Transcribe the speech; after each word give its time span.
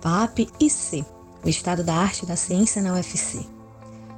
PAP-IC, 0.00 1.04
o 1.44 1.48
Estado 1.50 1.84
da 1.84 1.94
Arte 1.94 2.22
e 2.22 2.26
da 2.26 2.34
Ciência 2.34 2.80
na 2.80 2.94
UFC. 2.94 3.44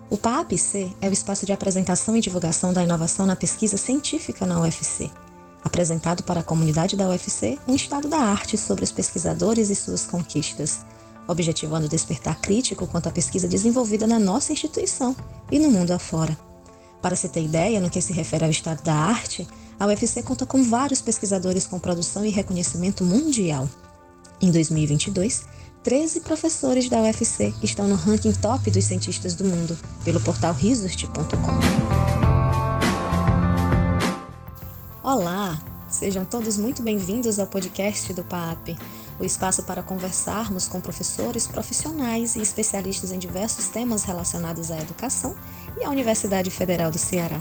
O 0.09 0.17
PAP-IC 0.17 0.97
é 1.01 1.09
o 1.09 1.13
espaço 1.13 1.45
de 1.45 1.53
apresentação 1.53 2.17
e 2.17 2.21
divulgação 2.21 2.73
da 2.73 2.85
inovação 2.85 3.27
na 3.27 3.35
pesquisa 3.35 3.77
científica 3.77 4.47
na 4.47 4.61
UFC, 4.61 5.11
apresentado 5.65 6.23
para 6.23 6.39
a 6.39 6.45
comunidade 6.45 6.97
da 6.97 7.09
UFC 7.09 7.59
um 7.67 7.75
estado 7.75 8.07
da 8.07 8.19
arte 8.19 8.57
sobre 8.57 8.85
os 8.85 8.93
pesquisadores 8.93 9.71
e 9.71 9.75
suas 9.75 10.07
conquistas, 10.07 10.83
objetivando 11.27 11.89
despertar 11.89 12.41
crítico 12.41 12.87
quanto 12.87 13.09
à 13.09 13.11
pesquisa 13.11 13.49
desenvolvida 13.49 14.07
na 14.07 14.21
nossa 14.21 14.53
instituição 14.53 15.17
e 15.51 15.59
no 15.59 15.69
mundo 15.69 15.91
afora. 15.91 16.39
Para 17.01 17.17
se 17.17 17.29
ter 17.29 17.43
ideia 17.43 17.81
no 17.81 17.91
que 17.91 18.01
se 18.01 18.13
refere 18.13 18.45
ao 18.45 18.51
estado 18.53 18.85
da 18.85 18.95
arte, 18.95 19.49
a 19.81 19.87
UFC 19.87 20.23
conta 20.23 20.47
com 20.47 20.63
vários 20.63 21.01
pesquisadores 21.01 21.67
com 21.67 21.81
produção 21.81 22.25
e 22.25 22.31
reconhecimento 22.31 23.03
mundial. 23.03 23.69
Em 24.41 24.51
2022, 24.51 25.45
13 25.83 26.21
professores 26.21 26.89
da 26.89 27.01
UFC 27.01 27.53
estão 27.61 27.89
no 27.89 27.97
ranking 27.97 28.33
top 28.35 28.71
dos 28.71 28.85
cientistas 28.85 29.35
do 29.35 29.45
mundo, 29.45 29.77
pelo 30.05 30.21
portal 30.21 30.55
Resort.com. 30.55 31.37
Olá! 35.03 35.61
Sejam 35.89 36.25
todos 36.25 36.57
muito 36.57 36.83
bem-vindos 36.83 37.41
ao 37.41 37.49
podcast 37.49 38.15
do 38.15 38.23
PAP, 38.23 38.79
o 39.19 39.25
espaço 39.25 39.65
para 39.65 39.83
conversarmos 39.83 40.69
com 40.69 40.81
professores, 40.81 41.49
profissionais 41.49 42.37
e 42.37 42.41
especialistas 42.41 43.11
em 43.11 43.19
diversos 43.19 43.67
temas 43.67 44.05
relacionados 44.05 44.71
à 44.71 44.79
educação 44.79 45.35
e 45.79 45.85
à 45.85 45.91
Universidade 45.91 46.49
Federal 46.49 46.93
do 46.93 46.99
Ceará. 46.99 47.41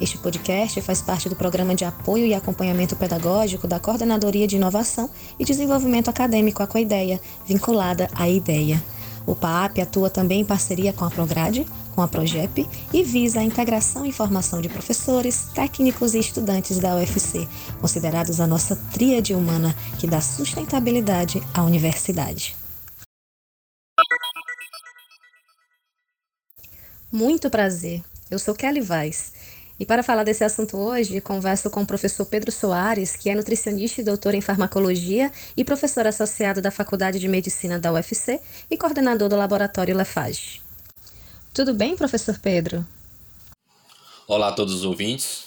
Este 0.00 0.16
podcast 0.16 0.80
faz 0.80 1.02
parte 1.02 1.28
do 1.28 1.36
programa 1.36 1.74
de 1.74 1.84
apoio 1.84 2.24
e 2.24 2.32
acompanhamento 2.32 2.96
pedagógico 2.96 3.68
da 3.68 3.78
Coordenadoria 3.78 4.46
de 4.46 4.56
Inovação 4.56 5.10
e 5.38 5.44
Desenvolvimento 5.44 6.08
Acadêmico, 6.08 6.62
a 6.62 6.66
Coideia, 6.66 7.20
vinculada 7.44 8.08
à 8.14 8.26
IDEA. 8.26 8.82
O 9.26 9.34
PAP 9.34 9.78
atua 9.78 10.08
também 10.08 10.40
em 10.40 10.44
parceria 10.44 10.94
com 10.94 11.04
a 11.04 11.10
Prograde, 11.10 11.66
com 11.94 12.00
a 12.00 12.08
Progep 12.08 12.66
e 12.94 13.02
visa 13.02 13.40
a 13.40 13.44
integração 13.44 14.06
e 14.06 14.10
formação 14.10 14.62
de 14.62 14.70
professores, 14.70 15.48
técnicos 15.54 16.14
e 16.14 16.18
estudantes 16.18 16.78
da 16.78 16.96
UFC, 16.96 17.46
considerados 17.78 18.40
a 18.40 18.46
nossa 18.46 18.76
tríade 18.90 19.34
humana 19.34 19.76
que 19.98 20.06
dá 20.06 20.22
sustentabilidade 20.22 21.42
à 21.52 21.62
universidade. 21.62 22.56
Muito 27.12 27.50
prazer. 27.50 28.02
Eu 28.30 28.38
sou 28.38 28.54
Kelly 28.54 28.80
Vaz 28.80 29.32
e 29.80 29.86
para 29.86 30.02
falar 30.02 30.24
desse 30.24 30.44
assunto 30.44 30.76
hoje, 30.76 31.22
converso 31.22 31.70
com 31.70 31.80
o 31.80 31.86
professor 31.86 32.26
Pedro 32.26 32.52
Soares, 32.52 33.16
que 33.16 33.30
é 33.30 33.34
nutricionista 33.34 34.02
e 34.02 34.04
doutor 34.04 34.34
em 34.34 34.42
farmacologia 34.42 35.32
e 35.56 35.64
professor 35.64 36.06
associado 36.06 36.60
da 36.60 36.70
Faculdade 36.70 37.18
de 37.18 37.26
Medicina 37.26 37.78
da 37.78 37.90
UFC 37.90 38.38
e 38.70 38.76
coordenador 38.76 39.30
do 39.30 39.36
laboratório 39.36 39.96
Lefage. 39.96 40.60
Tudo 41.54 41.72
bem, 41.72 41.96
professor 41.96 42.38
Pedro? 42.38 42.86
Olá 44.28 44.48
a 44.48 44.52
todos 44.52 44.74
os 44.74 44.84
ouvintes. 44.84 45.44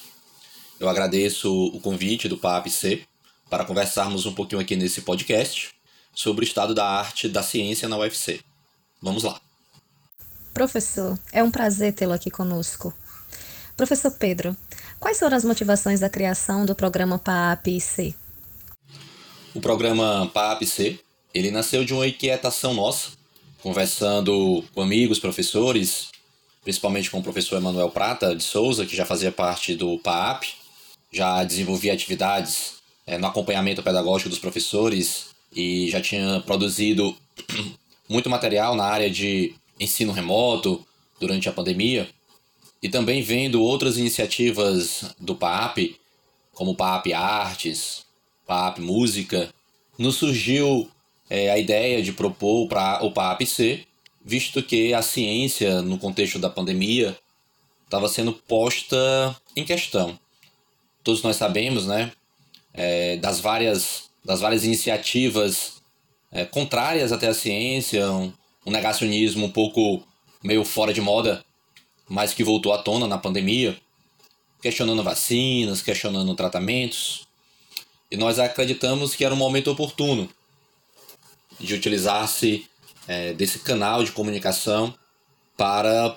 Eu 0.79 0.89
agradeço 0.89 1.67
o 1.67 1.79
convite 1.79 2.27
do 2.27 2.35
PAPC 2.35 3.05
para 3.51 3.65
conversarmos 3.65 4.25
um 4.25 4.33
pouquinho 4.33 4.59
aqui 4.59 4.75
nesse 4.75 5.01
podcast 5.01 5.75
sobre 6.11 6.43
o 6.43 6.47
estado 6.47 6.73
da 6.73 6.83
arte 6.83 7.29
da 7.29 7.43
ciência 7.43 7.87
na 7.87 7.99
UFC. 7.99 8.41
Vamos 8.99 9.21
lá. 9.21 9.39
Professor, 10.55 11.19
é 11.31 11.43
um 11.43 11.51
prazer 11.51 11.93
tê-lo 11.93 12.13
aqui 12.13 12.31
conosco. 12.31 12.91
Professor 13.75 14.11
Pedro, 14.11 14.55
quais 14.99 15.17
foram 15.17 15.35
as 15.35 15.43
motivações 15.43 15.99
da 15.99 16.09
criação 16.09 16.63
do 16.63 16.75
programa 16.75 17.17
PAP-C? 17.17 18.13
O 19.53 19.59
programa 19.59 20.29
PAP-C, 20.31 20.99
ele 21.33 21.49
nasceu 21.49 21.83
de 21.83 21.91
uma 21.91 22.07
inquietação 22.07 22.75
nossa, 22.75 23.11
conversando 23.63 24.63
com 24.75 24.81
amigos, 24.81 25.17
professores, 25.17 26.09
principalmente 26.63 27.09
com 27.09 27.17
o 27.17 27.23
professor 27.23 27.57
Emanuel 27.57 27.89
Prata 27.89 28.35
de 28.35 28.43
Souza, 28.43 28.85
que 28.85 28.95
já 28.95 29.05
fazia 29.05 29.31
parte 29.31 29.75
do 29.75 29.97
PAP, 29.97 30.43
já 31.11 31.43
desenvolvia 31.43 31.93
atividades 31.93 32.75
é, 33.07 33.17
no 33.17 33.25
acompanhamento 33.25 33.81
pedagógico 33.81 34.29
dos 34.29 34.39
professores 34.39 35.27
e 35.55 35.89
já 35.89 35.99
tinha 35.99 36.41
produzido 36.41 37.15
muito 38.07 38.29
material 38.29 38.75
na 38.75 38.85
área 38.85 39.09
de 39.09 39.55
ensino 39.79 40.11
remoto 40.11 40.85
durante 41.19 41.49
a 41.49 41.51
pandemia 41.51 42.07
e 42.83 42.89
também 42.89 43.21
vendo 43.21 43.63
outras 43.63 43.97
iniciativas 43.97 45.15
do 45.17 45.33
PAP, 45.33 45.95
como 46.53 46.75
PAP 46.75 47.13
Artes, 47.13 48.05
PAP 48.45 48.79
Música, 48.79 49.49
nos 49.97 50.17
surgiu 50.17 50.91
é, 51.29 51.49
a 51.49 51.57
ideia 51.57 52.03
de 52.03 52.11
propor 52.11 52.67
para 52.67 53.01
o 53.01 53.13
PAP-C, 53.13 53.85
visto 54.23 54.61
que 54.61 54.93
a 54.93 55.01
ciência, 55.01 55.81
no 55.81 55.97
contexto 55.97 56.37
da 56.37 56.49
pandemia, 56.49 57.17
estava 57.85 58.09
sendo 58.09 58.33
posta 58.33 59.33
em 59.55 59.63
questão. 59.63 60.19
Todos 61.05 61.23
nós 61.23 61.37
sabemos, 61.37 61.87
né, 61.87 62.11
é, 62.73 63.15
das, 63.15 63.39
várias, 63.39 64.09
das 64.25 64.41
várias 64.41 64.65
iniciativas 64.65 65.81
é, 66.33 66.43
contrárias 66.43 67.13
até 67.13 67.29
à 67.29 67.33
ciência, 67.33 68.11
um, 68.11 68.33
um 68.65 68.71
negacionismo 68.71 69.45
um 69.45 69.51
pouco 69.51 70.05
meio 70.43 70.65
fora 70.65 70.93
de 70.93 70.99
moda 70.99 71.45
mas 72.13 72.31
que 72.31 72.43
voltou 72.43 72.71
à 72.71 72.77
tona 72.77 73.07
na 73.07 73.17
pandemia, 73.17 73.75
questionando 74.61 75.01
vacinas, 75.01 75.81
questionando 75.81 76.35
tratamentos. 76.35 77.27
E 78.11 78.15
nós 78.15 78.37
acreditamos 78.37 79.15
que 79.15 79.25
era 79.25 79.33
um 79.33 79.37
momento 79.37 79.71
oportuno 79.71 80.29
de 81.59 81.73
utilizar-se 81.73 82.69
é, 83.07 83.33
desse 83.33 83.57
canal 83.57 84.03
de 84.03 84.11
comunicação 84.11 84.93
para 85.57 86.15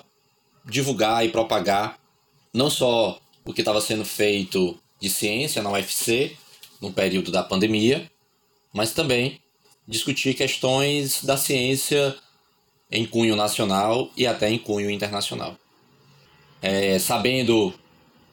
divulgar 0.63 1.25
e 1.25 1.29
propagar 1.29 1.97
não 2.53 2.69
só 2.69 3.19
o 3.43 3.51
que 3.51 3.61
estava 3.61 3.81
sendo 3.81 4.05
feito 4.05 4.79
de 5.01 5.09
ciência 5.09 5.63
na 5.63 5.71
UFC 5.71 6.37
no 6.79 6.93
período 6.93 7.31
da 7.31 7.41
pandemia, 7.41 8.07
mas 8.71 8.91
também 8.91 9.41
discutir 9.87 10.35
questões 10.35 11.23
da 11.23 11.37
ciência 11.37 12.15
em 12.91 13.03
cunho 13.03 13.35
nacional 13.35 14.11
e 14.15 14.27
até 14.27 14.47
em 14.47 14.59
cunho 14.59 14.91
internacional 14.91 15.57
é, 16.61 16.97
sabendo 16.99 17.73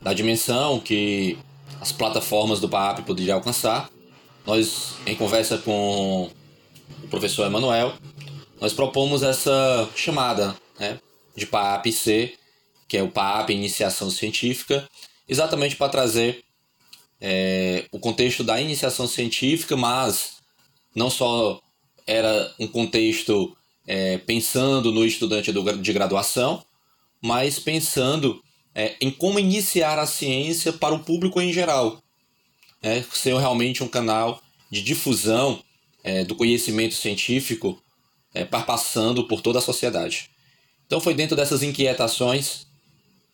da 0.01 0.13
dimensão 0.13 0.81
que 0.81 1.39
as 1.81 1.93
plataformas 1.93 2.61
do 2.61 2.69
PAP 2.69 3.05
poderiam 3.05 3.37
alcançar, 3.37 3.91
nós, 4.47 4.95
em 5.07 5.17
conversa 5.17 5.59
com 5.59 6.31
o 7.03 7.09
professor 7.09 7.47
Emanuel, 7.47 7.95
nós 8.61 8.73
propomos 8.73 9.23
essa 9.23 9.89
chamada 9.97 10.57
né, 10.79 10.99
de 11.35 11.47
PAP-C, 11.47 12.35
que 12.87 12.97
é 12.97 13.03
o 13.03 13.11
PAP 13.11 13.51
Iniciação 13.51 14.11
Científica, 14.11 14.89
exatamente 15.29 15.77
para 15.77 15.89
trazer 15.89 16.45
é, 17.21 17.87
o 17.91 17.99
contexto 17.99 18.45
da 18.45 18.61
iniciação 18.61 19.07
científica, 19.07 19.77
mas 19.77 20.35
não 20.95 21.09
só 21.09 21.61
era 22.07 22.53
um 22.61 22.67
contexto 22.67 23.57
é, 23.87 24.19
pensando 24.19 24.93
no 24.93 25.05
estudante 25.05 25.53
de 25.53 25.93
graduação, 25.93 26.63
mas 27.25 27.59
pensando 27.59 28.45
é, 28.75 28.97
em 29.01 29.11
como 29.11 29.39
iniciar 29.39 29.99
a 29.99 30.07
ciência 30.07 30.75
para 30.75 30.95
o 30.95 31.03
público 31.03 31.41
em 31.41 31.51
geral. 31.51 32.03
É, 32.83 33.03
ser 33.15 33.35
realmente 33.39 33.83
um 33.83 33.89
canal 33.89 34.43
de 34.71 34.83
difusão 34.83 35.65
é, 36.03 36.23
do 36.23 36.35
conhecimento 36.35 36.95
científico 36.95 37.83
é, 38.35 38.45
passando 38.45 39.27
por 39.27 39.41
toda 39.41 39.59
a 39.59 39.63
sociedade. 39.63 40.29
Então 40.87 41.01
foi 41.01 41.15
dentro 41.15 41.35
dessas 41.35 41.63
inquietações 41.63 42.67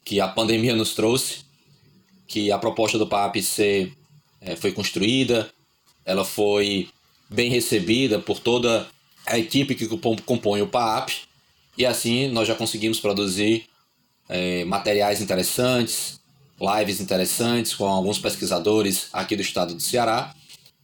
que 0.04 0.20
a 0.20 0.28
pandemia 0.28 0.76
nos 0.76 0.94
trouxe, 0.94 1.38
que 2.28 2.52
a 2.52 2.58
proposta 2.58 2.96
do 2.96 3.08
PAPC 3.08 3.92
é, 4.40 4.54
foi 4.54 4.70
construída, 4.70 5.50
ela 6.04 6.24
foi 6.24 6.88
bem 7.28 7.50
recebida 7.50 8.20
por 8.20 8.38
toda 8.38 8.86
a 9.26 9.36
equipe 9.36 9.74
que 9.74 9.88
compõe 10.24 10.62
o 10.62 10.68
PAP, 10.68 11.10
e 11.76 11.84
assim 11.84 12.28
nós 12.28 12.46
já 12.46 12.54
conseguimos 12.54 13.00
produzir 13.00 13.68
é, 14.30 14.64
materiais 14.64 15.20
interessantes, 15.20 16.20
lives 16.58 17.00
interessantes 17.00 17.74
com 17.74 17.86
alguns 17.86 18.18
pesquisadores 18.18 19.08
aqui 19.12 19.34
do 19.34 19.42
estado 19.42 19.74
do 19.74 19.82
Ceará. 19.82 20.32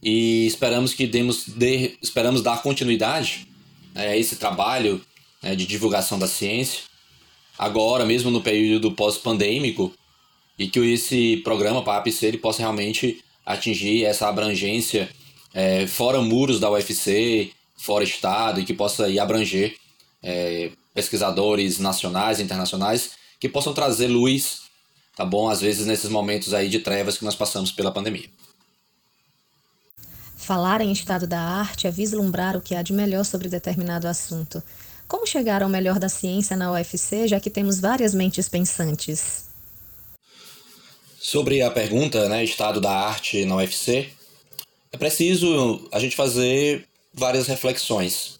E 0.03 0.45
esperamos 0.45 0.93
que 0.93 1.07
demos 1.07 1.47
de, 1.47 1.97
esperamos 2.01 2.43
dar 2.43 2.61
continuidade 2.61 3.47
né, 3.95 4.09
a 4.09 4.17
esse 4.17 4.35
trabalho 4.35 5.01
né, 5.41 5.55
de 5.55 5.65
divulgação 5.65 6.19
da 6.19 6.27
ciência 6.27 6.81
agora 7.57 8.05
mesmo 8.05 8.29
no 8.29 8.41
período 8.41 8.91
pós-pandêmico 8.91 9.91
e 10.59 10.67
que 10.67 10.79
esse 10.79 11.37
programa 11.37 11.81
para 11.83 11.93
a 11.93 11.97
APC 11.97 12.27
ele 12.27 12.37
possa 12.37 12.59
realmente 12.59 13.23
atingir 13.45 14.05
essa 14.05 14.27
abrangência 14.27 15.09
é, 15.53 15.87
fora 15.87 16.21
muros 16.21 16.59
da 16.59 16.69
UFC, 16.69 17.51
fora 17.75 18.03
estado 18.03 18.59
e 18.59 18.65
que 18.65 18.73
possa 18.73 19.09
ir 19.09 19.19
abranger 19.19 19.75
é, 20.21 20.71
pesquisadores 20.93 21.79
nacionais 21.79 22.39
e 22.39 22.43
internacionais 22.43 23.11
que 23.39 23.49
possam 23.49 23.73
trazer 23.73 24.07
luz, 24.07 24.61
tá 25.15 25.25
bom? 25.25 25.49
Às 25.49 25.61
vezes 25.61 25.85
nesses 25.85 26.09
momentos 26.09 26.53
aí 26.53 26.69
de 26.69 26.79
trevas 26.79 27.17
que 27.17 27.25
nós 27.25 27.35
passamos 27.35 27.71
pela 27.71 27.91
pandemia. 27.91 28.29
Falar 30.35 30.79
em 30.81 30.91
estado 30.91 31.27
da 31.27 31.41
arte 31.41 31.87
é 31.87 31.91
vislumbrar 31.91 32.55
o 32.55 32.61
que 32.61 32.73
há 32.73 32.81
de 32.81 32.93
melhor 32.93 33.25
sobre 33.25 33.49
determinado 33.49 34.07
assunto. 34.07 34.63
Como 35.07 35.27
chegar 35.27 35.61
ao 35.61 35.69
melhor 35.69 35.99
da 35.99 36.09
ciência 36.09 36.55
na 36.55 36.71
UFC, 36.71 37.27
já 37.27 37.39
que 37.39 37.49
temos 37.49 37.79
várias 37.79 38.13
mentes 38.13 38.47
pensantes? 38.47 39.45
Sobre 41.19 41.61
a 41.61 41.69
pergunta, 41.69 42.29
né, 42.29 42.43
estado 42.43 42.79
da 42.79 42.91
arte 42.91 43.43
na 43.43 43.57
UFC, 43.57 44.09
é 44.91 44.97
preciso 44.97 45.87
a 45.91 45.99
gente 45.99 46.15
fazer 46.15 46.87
várias 47.13 47.47
reflexões. 47.47 48.39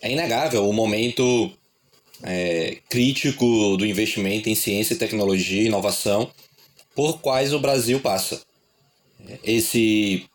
É 0.00 0.10
inegável 0.12 0.68
o 0.68 0.72
momento 0.72 1.50
é, 2.22 2.78
crítico 2.88 3.76
do 3.76 3.86
investimento 3.86 4.48
em 4.48 4.54
ciência, 4.54 4.96
tecnologia 4.96 5.62
e 5.62 5.66
inovação 5.66 6.30
por 6.94 7.20
quais 7.20 7.52
o 7.52 7.60
Brasil 7.60 8.00
passa. 8.00 8.42
Esse, 9.44 10.26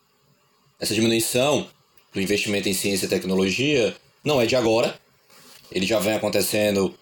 essa 0.80 0.94
diminuição 0.94 1.68
do 2.12 2.20
investimento 2.20 2.68
em 2.68 2.74
ciência 2.74 3.06
e 3.06 3.08
tecnologia 3.08 3.94
não 4.24 4.40
é 4.40 4.46
de 4.46 4.56
agora, 4.56 4.98
ele 5.70 5.84
já 5.84 5.98
vem 5.98 6.14
acontecendo 6.14 6.94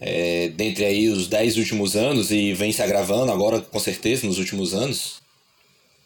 é, 0.00 0.48
dentre 0.48 0.84
aí 0.84 1.08
os 1.08 1.28
dez 1.28 1.56
últimos 1.56 1.96
anos 1.96 2.30
e 2.30 2.52
vem 2.54 2.72
se 2.72 2.82
agravando 2.82 3.30
agora 3.30 3.60
com 3.60 3.78
certeza 3.78 4.26
nos 4.26 4.38
últimos 4.38 4.74
anos. 4.74 5.20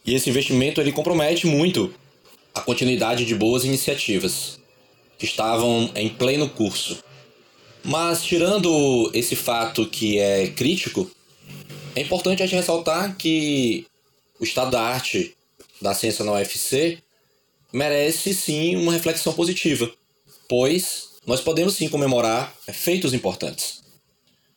E 0.04 0.14
esse 0.14 0.28
investimento 0.28 0.80
ele 0.80 0.92
compromete 0.92 1.46
muito 1.46 1.94
a 2.54 2.60
continuidade 2.60 3.24
de 3.24 3.34
boas 3.34 3.64
iniciativas 3.64 4.58
que 5.18 5.24
estavam 5.24 5.90
em 5.94 6.08
pleno 6.08 6.48
curso. 6.48 7.02
Mas 7.84 8.22
tirando 8.22 9.10
esse 9.12 9.34
fato 9.34 9.86
que 9.86 10.18
é 10.18 10.48
crítico, 10.48 11.10
é 11.94 12.00
importante 12.00 12.42
a 12.42 12.46
gente 12.46 12.56
ressaltar 12.56 13.16
que 13.16 13.86
o 14.38 14.44
estado 14.44 14.70
da 14.70 14.82
arte 14.82 15.36
da 15.80 15.94
ciência 15.94 16.24
na 16.24 16.32
UFC 16.32 16.98
merece 17.72 18.32
sim 18.34 18.76
uma 18.76 18.92
reflexão 18.92 19.32
positiva, 19.32 19.90
pois 20.48 21.12
nós 21.26 21.40
podemos 21.40 21.74
sim 21.74 21.88
comemorar 21.88 22.54
feitos 22.72 23.12
importantes. 23.12 23.82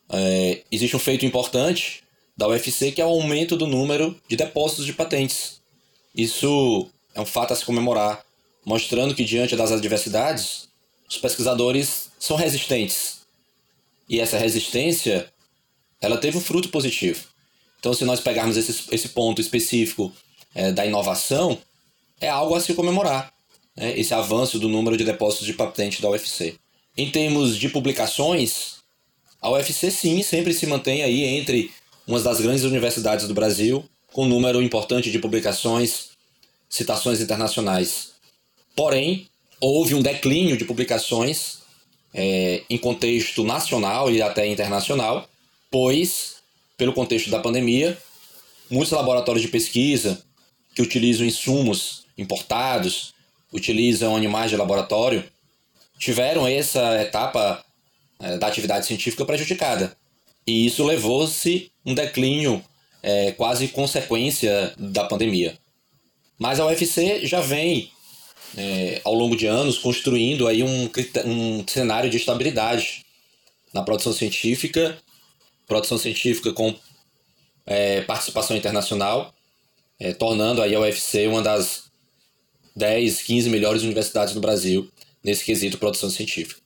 É, 0.10 0.62
existe 0.72 0.96
um 0.96 1.00
feito 1.00 1.26
importante 1.26 2.04
da 2.38 2.48
UFC 2.48 2.92
que 2.92 3.02
é 3.02 3.06
o 3.06 3.10
aumento 3.10 3.56
do 3.56 3.66
número 3.66 4.20
de 4.28 4.36
depósitos 4.36 4.86
de 4.86 4.94
patentes. 4.94 5.62
Isso 6.14 6.88
é 7.14 7.22
um 7.22 7.26
fato 7.26 7.54
a 7.54 7.56
se 7.56 7.66
comemorar, 7.66 8.24
mostrando 8.66 9.16
que 9.16 9.24
diante 9.24 9.56
das 9.56 9.72
adversidades, 9.72 10.70
os 11.08 11.18
pesquisadores 11.18 12.10
são 12.20 12.36
resistentes. 12.36 13.22
E 14.08 14.20
essa 14.20 14.38
resistência, 14.38 15.32
ela 16.02 16.18
teve 16.18 16.38
um 16.38 16.42
fruto 16.42 16.70
positivo. 16.70 17.24
Então, 17.80 17.94
se 17.94 18.06
nós 18.06 18.20
pegarmos 18.20 18.58
esse, 18.58 18.84
esse 18.92 19.10
ponto 19.10 19.42
específico 19.42 20.12
é, 20.54 20.72
da 20.72 20.86
inovação, 20.86 21.58
é 22.20 22.30
algo 22.30 22.56
a 22.56 22.62
se 22.62 22.74
comemorar, 22.74 23.32
né? 23.76 23.98
esse 24.00 24.14
avanço 24.14 24.58
do 24.58 24.70
número 24.70 24.98
de 24.98 25.04
depósitos 25.04 25.46
de 25.46 25.54
patente 25.54 26.02
da 26.02 26.10
UFC. 26.10 26.56
Em 26.98 27.12
termos 27.12 27.58
de 27.58 27.70
publicações, 27.70 28.78
a 29.42 29.50
UFC 29.50 29.92
sim 29.92 30.24
sempre 30.24 30.54
se 30.54 30.66
mantém 30.66 31.04
aí 31.04 31.24
entre 31.24 31.72
uma 32.08 32.20
das 32.20 32.40
grandes 32.40 32.64
universidades 32.64 33.28
do 33.28 33.34
Brasil, 33.34 33.88
com 34.12 34.24
um 34.24 34.30
número 34.30 34.62
importante 34.62 35.12
de 35.12 35.20
publicações, 35.20 36.10
citações 36.70 37.20
internacionais. 37.20 38.14
Porém, 38.76 39.28
houve 39.60 39.96
um 39.96 40.02
declínio 40.02 40.58
de 40.58 40.66
publicações 40.66 41.60
é, 42.14 42.64
em 42.70 42.78
contexto 42.78 43.44
nacional 43.44 44.12
e 44.12 44.22
até 44.22 44.48
internacional, 44.48 45.28
pois, 45.70 46.36
pelo 46.78 46.94
contexto 46.94 47.30
da 47.30 47.40
pandemia, 47.40 47.98
muitos 48.70 48.92
laboratórios 48.92 49.42
de 49.42 49.50
pesquisa 49.50 50.24
que 50.74 50.82
utilizam 50.82 51.26
insumos 51.26 52.06
importados, 52.18 53.14
utilizam 53.52 54.16
animais 54.16 54.50
de 54.50 54.58
laboratório, 54.58 55.24
tiveram 55.98 56.48
essa 56.48 57.02
etapa 57.02 57.64
é, 58.20 58.38
da 58.38 58.48
atividade 58.48 58.86
científica 58.86 59.26
prejudicada. 59.26 59.96
E 60.48 60.66
isso 60.66 60.84
levou-se 60.84 61.72
um 61.86 61.94
declínio 61.94 62.64
é, 63.02 63.32
quase 63.32 63.68
consequência 63.70 64.74
da 64.78 65.06
pandemia. 65.06 65.58
Mas 66.38 66.60
a 66.60 66.66
UFC 66.66 67.26
já 67.26 67.40
vem, 67.40 67.92
é, 68.58 69.02
ao 69.04 69.14
longo 69.14 69.36
de 69.36 69.46
anos, 69.46 69.78
construindo 69.78 70.48
aí 70.48 70.64
um, 70.64 70.90
um 71.26 71.68
cenário 71.68 72.10
de 72.10 72.18
estabilidade 72.18 73.06
na 73.74 73.82
produção 73.82 74.14
científica, 74.14 74.98
produção 75.68 75.98
científica 75.98 76.54
com 76.54 76.74
é, 77.66 78.02
participação 78.02 78.56
internacional, 78.56 79.34
é, 80.00 80.14
tornando 80.14 80.62
aí 80.62 80.76
a 80.76 80.80
UFC 80.80 81.28
uma 81.28 81.42
das 81.42 81.86
10, 82.76 83.22
15 83.22 83.50
melhores 83.50 83.84
universidades 83.84 84.34
do 84.34 84.40
Brasil 84.40 84.90
nesse 85.24 85.44
quesito 85.44 85.78
produção 85.78 86.10
científica. 86.10 86.62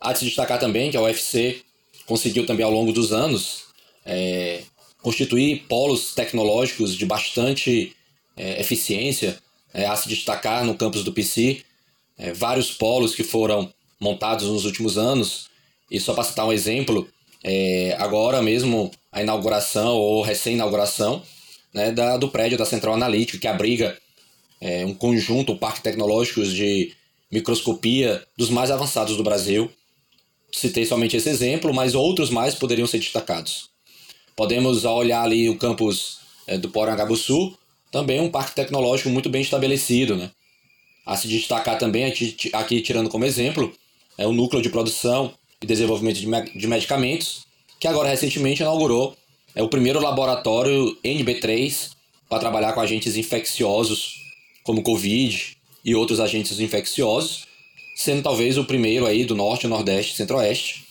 Há 0.00 0.12
de 0.12 0.20
se 0.20 0.24
destacar 0.24 0.58
também 0.58 0.90
que 0.90 0.96
a 0.96 1.02
UFC 1.02 1.62
conseguiu 2.06 2.46
também 2.46 2.64
ao 2.64 2.72
longo 2.72 2.92
dos 2.92 3.12
anos 3.12 3.64
é, 4.04 4.62
constituir 5.02 5.64
polos 5.68 6.14
tecnológicos 6.14 6.96
de 6.96 7.04
bastante 7.04 7.94
é, 8.36 8.60
eficiência, 8.60 9.38
é, 9.72 9.86
a 9.86 9.96
se 9.96 10.08
destacar 10.08 10.64
no 10.64 10.74
campus 10.74 11.04
do 11.04 11.12
PC, 11.12 11.62
é, 12.16 12.32
vários 12.32 12.72
polos 12.72 13.14
que 13.14 13.22
foram 13.22 13.72
montados 14.00 14.46
nos 14.46 14.64
últimos 14.64 14.96
anos, 14.96 15.48
e 15.90 15.98
só 15.98 16.14
para 16.14 16.24
citar 16.24 16.46
um 16.46 16.52
exemplo, 16.52 17.08
é, 17.42 17.96
agora 17.98 18.42
mesmo 18.42 18.90
a 19.10 19.22
inauguração 19.22 19.96
ou 19.96 20.22
recém-inauguração 20.22 21.22
né, 21.72 21.92
do 22.18 22.28
prédio 22.28 22.58
da 22.58 22.64
Central 22.64 22.94
Analítica, 22.94 23.38
que 23.38 23.46
abriga 23.46 23.96
é, 24.60 24.84
um 24.84 24.94
conjunto, 24.94 25.52
um 25.52 25.58
parque 25.58 25.82
tecnológico 25.82 26.42
de 26.44 26.92
microscopia 27.30 28.24
dos 28.36 28.50
mais 28.50 28.70
avançados 28.70 29.16
do 29.16 29.22
Brasil. 29.22 29.70
Citei 30.52 30.86
somente 30.86 31.16
esse 31.16 31.28
exemplo, 31.28 31.72
mas 31.74 31.94
outros 31.94 32.30
mais 32.30 32.54
poderiam 32.54 32.86
ser 32.86 32.98
destacados. 32.98 33.68
Podemos 34.34 34.84
olhar 34.84 35.22
ali 35.22 35.48
o 35.48 35.58
campus 35.58 36.18
é, 36.46 36.56
do 36.56 36.70
Porangabuçu, 36.70 37.57
também 37.90 38.20
um 38.20 38.30
parque 38.30 38.54
tecnológico 38.54 39.08
muito 39.08 39.28
bem 39.28 39.42
estabelecido. 39.42 40.16
Né? 40.16 40.30
A 41.06 41.16
se 41.16 41.28
destacar 41.28 41.78
também, 41.78 42.04
aqui, 42.52 42.80
tirando 42.82 43.08
como 43.08 43.24
exemplo, 43.24 43.72
é 44.16 44.26
o 44.26 44.32
núcleo 44.32 44.62
de 44.62 44.68
produção 44.68 45.32
e 45.62 45.66
desenvolvimento 45.66 46.18
de, 46.18 46.26
me 46.26 46.42
de 46.42 46.66
medicamentos, 46.66 47.46
que 47.80 47.88
agora 47.88 48.08
recentemente 48.08 48.62
inaugurou 48.62 49.16
é 49.54 49.62
o 49.62 49.68
primeiro 49.68 50.00
laboratório 50.00 50.96
NB3 51.04 51.90
para 52.28 52.38
trabalhar 52.38 52.72
com 52.74 52.80
agentes 52.80 53.16
infecciosos 53.16 54.14
como 54.62 54.82
Covid 54.82 55.56
e 55.84 55.94
outros 55.94 56.20
agentes 56.20 56.60
infecciosos, 56.60 57.46
sendo 57.96 58.22
talvez 58.22 58.58
o 58.58 58.64
primeiro 58.64 59.06
aí 59.06 59.24
do 59.24 59.34
norte, 59.34 59.66
nordeste, 59.66 60.14
centro-oeste 60.14 60.84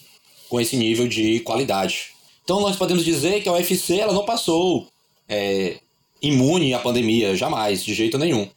com 0.50 0.60
esse 0.60 0.75
nível 0.75 1.07
de 1.07 1.39
qualidade. 1.41 2.07
Então 2.43 2.60
nós 2.60 2.75
podemos 2.75 3.05
dizer 3.05 3.41
que 3.41 3.50
a 3.50 3.53
UFC 3.53 4.00
ela 4.00 4.13
não 4.13 4.25
passou 4.25 4.88
é, 5.29 5.77
imune 6.21 6.74
à 6.74 6.79
pandemia, 6.79 7.36
jamais, 7.36 7.83
de 7.83 7.93
jeito 7.93 8.17
nenhum. 8.17 8.47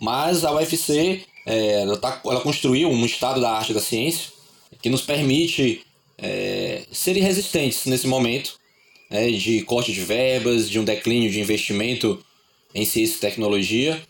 Mas 0.00 0.44
a 0.44 0.52
UFC 0.52 1.22
é, 1.46 1.82
ela, 1.82 1.96
tá, 1.96 2.20
ela 2.24 2.40
construiu 2.40 2.88
um 2.88 3.04
estado 3.04 3.40
da 3.40 3.52
arte 3.52 3.74
da 3.74 3.80
ciência 3.80 4.30
que 4.80 4.88
nos 4.88 5.02
permite 5.02 5.82
é, 6.18 6.82
serem 6.92 7.22
resistentes 7.22 7.86
nesse 7.86 8.06
momento 8.06 8.58
né, 9.10 9.30
de 9.30 9.62
corte 9.62 9.92
de 9.92 10.00
verbas, 10.00 10.70
de 10.70 10.78
um 10.78 10.84
declínio 10.84 11.30
de 11.30 11.40
investimento 11.40 12.24
em 12.74 12.84
ciência 12.84 13.16
e 13.16 13.20
tecnologia 13.20 14.00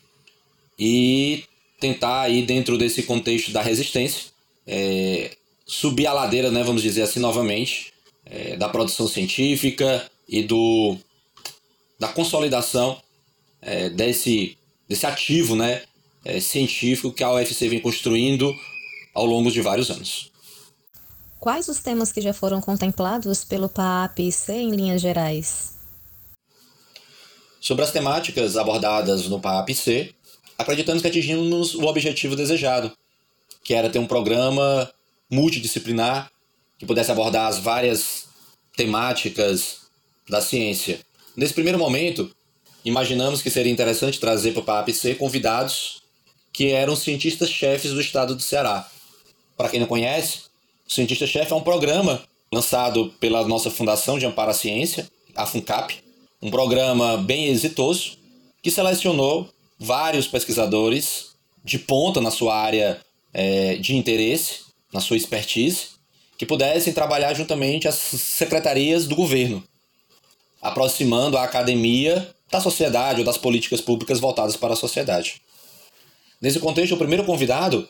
e 0.79 1.45
tentar 1.79 2.23
aí 2.23 2.43
dentro 2.43 2.77
desse 2.77 3.03
contexto 3.03 3.51
da 3.53 3.63
resistência 3.63 4.31
é, 4.67 5.31
subir 5.67 6.07
a 6.07 6.13
ladeira, 6.13 6.51
né, 6.51 6.63
vamos 6.63 6.83
dizer 6.83 7.03
assim 7.03 7.21
novamente, 7.21 7.93
é, 8.27 8.57
da 8.57 8.69
produção 8.69 9.09
científica 9.09 10.11
e 10.29 10.43
do 10.43 10.97
da 12.01 12.09
consolidação 12.09 13.01
é, 13.63 13.91
desse 13.91 14.57
desse 14.89 15.07
ativo, 15.07 15.55
né, 15.55 15.85
é, 16.25 16.41
científico 16.41 17.13
que 17.13 17.23
a 17.23 17.31
UFC 17.31 17.69
vem 17.69 17.79
construindo 17.79 18.53
ao 19.15 19.25
longo 19.25 19.49
de 19.49 19.61
vários 19.61 19.89
anos. 19.89 20.33
Quais 21.39 21.69
os 21.69 21.79
temas 21.79 22.11
que 22.11 22.21
já 22.21 22.35
foram 22.35 22.61
contemplados 22.61 23.45
pelo 23.45 23.69
PAAP-C 23.69 24.53
em 24.53 24.71
linhas 24.73 25.01
gerais? 25.01 25.75
Sobre 27.61 27.85
as 27.85 27.93
temáticas 27.93 28.57
abordadas 28.57 29.29
no 29.29 29.41
PAAP-C, 29.41 30.13
acreditamos 30.59 31.03
que 31.03 31.09
atingimos 31.09 31.75
o 31.77 31.85
objetivo 31.85 32.35
desejado, 32.35 32.93
que 33.63 33.75
era 33.75 33.89
ter 33.89 34.01
um 34.01 34.07
programa 34.07 34.91
multidisciplinar 35.31 36.33
que 36.79 36.85
pudesse 36.85 37.13
abordar 37.13 37.47
as 37.47 37.59
várias 37.59 38.27
temáticas 38.77 39.83
da 40.29 40.41
ciência. 40.41 41.01
Nesse 41.41 41.55
primeiro 41.55 41.79
momento, 41.79 42.31
imaginamos 42.85 43.41
que 43.41 43.49
seria 43.49 43.73
interessante 43.73 44.21
trazer 44.21 44.53
para 44.53 44.61
o 44.61 44.63
PAAP-C 44.63 45.15
convidados 45.15 46.03
que 46.53 46.71
eram 46.71 46.95
cientistas-chefes 46.95 47.93
do 47.93 48.01
estado 48.03 48.35
do 48.37 48.43
Ceará. 48.43 48.87
Para 49.57 49.71
quem 49.71 49.81
não 49.81 49.87
conhece, 49.87 50.41
o 50.87 50.93
Cientista-Chefe 50.93 51.51
é 51.51 51.57
um 51.57 51.63
programa 51.63 52.23
lançado 52.53 53.15
pela 53.19 53.49
nossa 53.49 53.71
Fundação 53.71 54.19
de 54.19 54.27
Amparo 54.27 54.51
à 54.51 54.53
Ciência, 54.53 55.09
a 55.35 55.47
FUNCAP, 55.47 56.05
um 56.43 56.51
programa 56.51 57.17
bem 57.17 57.47
exitoso 57.47 58.19
que 58.63 58.71
selecionou 58.71 59.49
vários 59.79 60.29
pesquisadores 60.29 61.31
de 61.65 61.79
ponta 61.79 62.21
na 62.21 62.31
sua 62.31 62.55
área 62.55 63.01
é, 63.33 63.77
de 63.77 63.97
interesse, 63.97 64.65
na 64.93 65.01
sua 65.01 65.17
expertise, 65.17 65.87
que 66.37 66.45
pudessem 66.45 66.93
trabalhar 66.93 67.33
juntamente 67.33 67.89
as 67.89 67.95
secretarias 67.95 69.07
do 69.07 69.17
governo, 69.17 69.65
aproximando 70.61 71.39
a 71.39 71.45
academia 71.45 72.35
da 72.51 72.61
sociedade 72.61 73.21
ou 73.21 73.25
das 73.25 73.39
políticas 73.39 73.81
públicas 73.81 74.21
voltadas 74.21 74.57
para 74.57 74.75
a 74.75 74.77
sociedade. 74.77 75.41
Nesse 76.41 76.59
contexto, 76.59 76.95
o 76.95 76.99
primeiro 76.99 77.25
convidado 77.25 77.89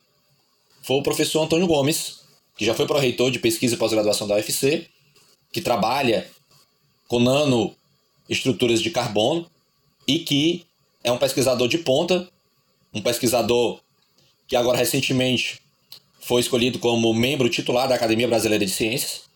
foi 0.83 0.97
o 0.97 1.03
professor 1.03 1.43
Antônio 1.43 1.67
Gomes, 1.67 2.21
que 2.57 2.65
já 2.65 2.75
foi 2.75 2.87
pró-reitor 2.87 3.31
de 3.31 3.39
pesquisa 3.39 3.75
e 3.75 3.79
pós-graduação 3.79 4.27
da 4.27 4.35
UFC, 4.35 4.87
que 5.53 5.61
trabalha 5.61 6.29
com 7.09 7.19
nanoestruturas 7.19 8.81
de 8.83 8.91
carbono 8.91 9.49
e 10.07 10.21
que 10.21 10.67
é 11.03 11.11
um 11.11 11.19
pesquisador 11.19 11.69
de 11.69 11.79
ponta, 11.79 12.29
um 12.93 13.01
pesquisador 13.01 13.81
que 14.47 14.57
agora 14.57 14.79
recentemente 14.79 15.61
foi 16.21 16.41
escolhido 16.41 16.79
como 16.79 17.15
membro 17.15 17.49
titular 17.49 17.89
da 17.89 17.95
Academia 17.95 18.29
Brasileira 18.29 18.65
de 18.65 18.71
Ciências 18.71 19.30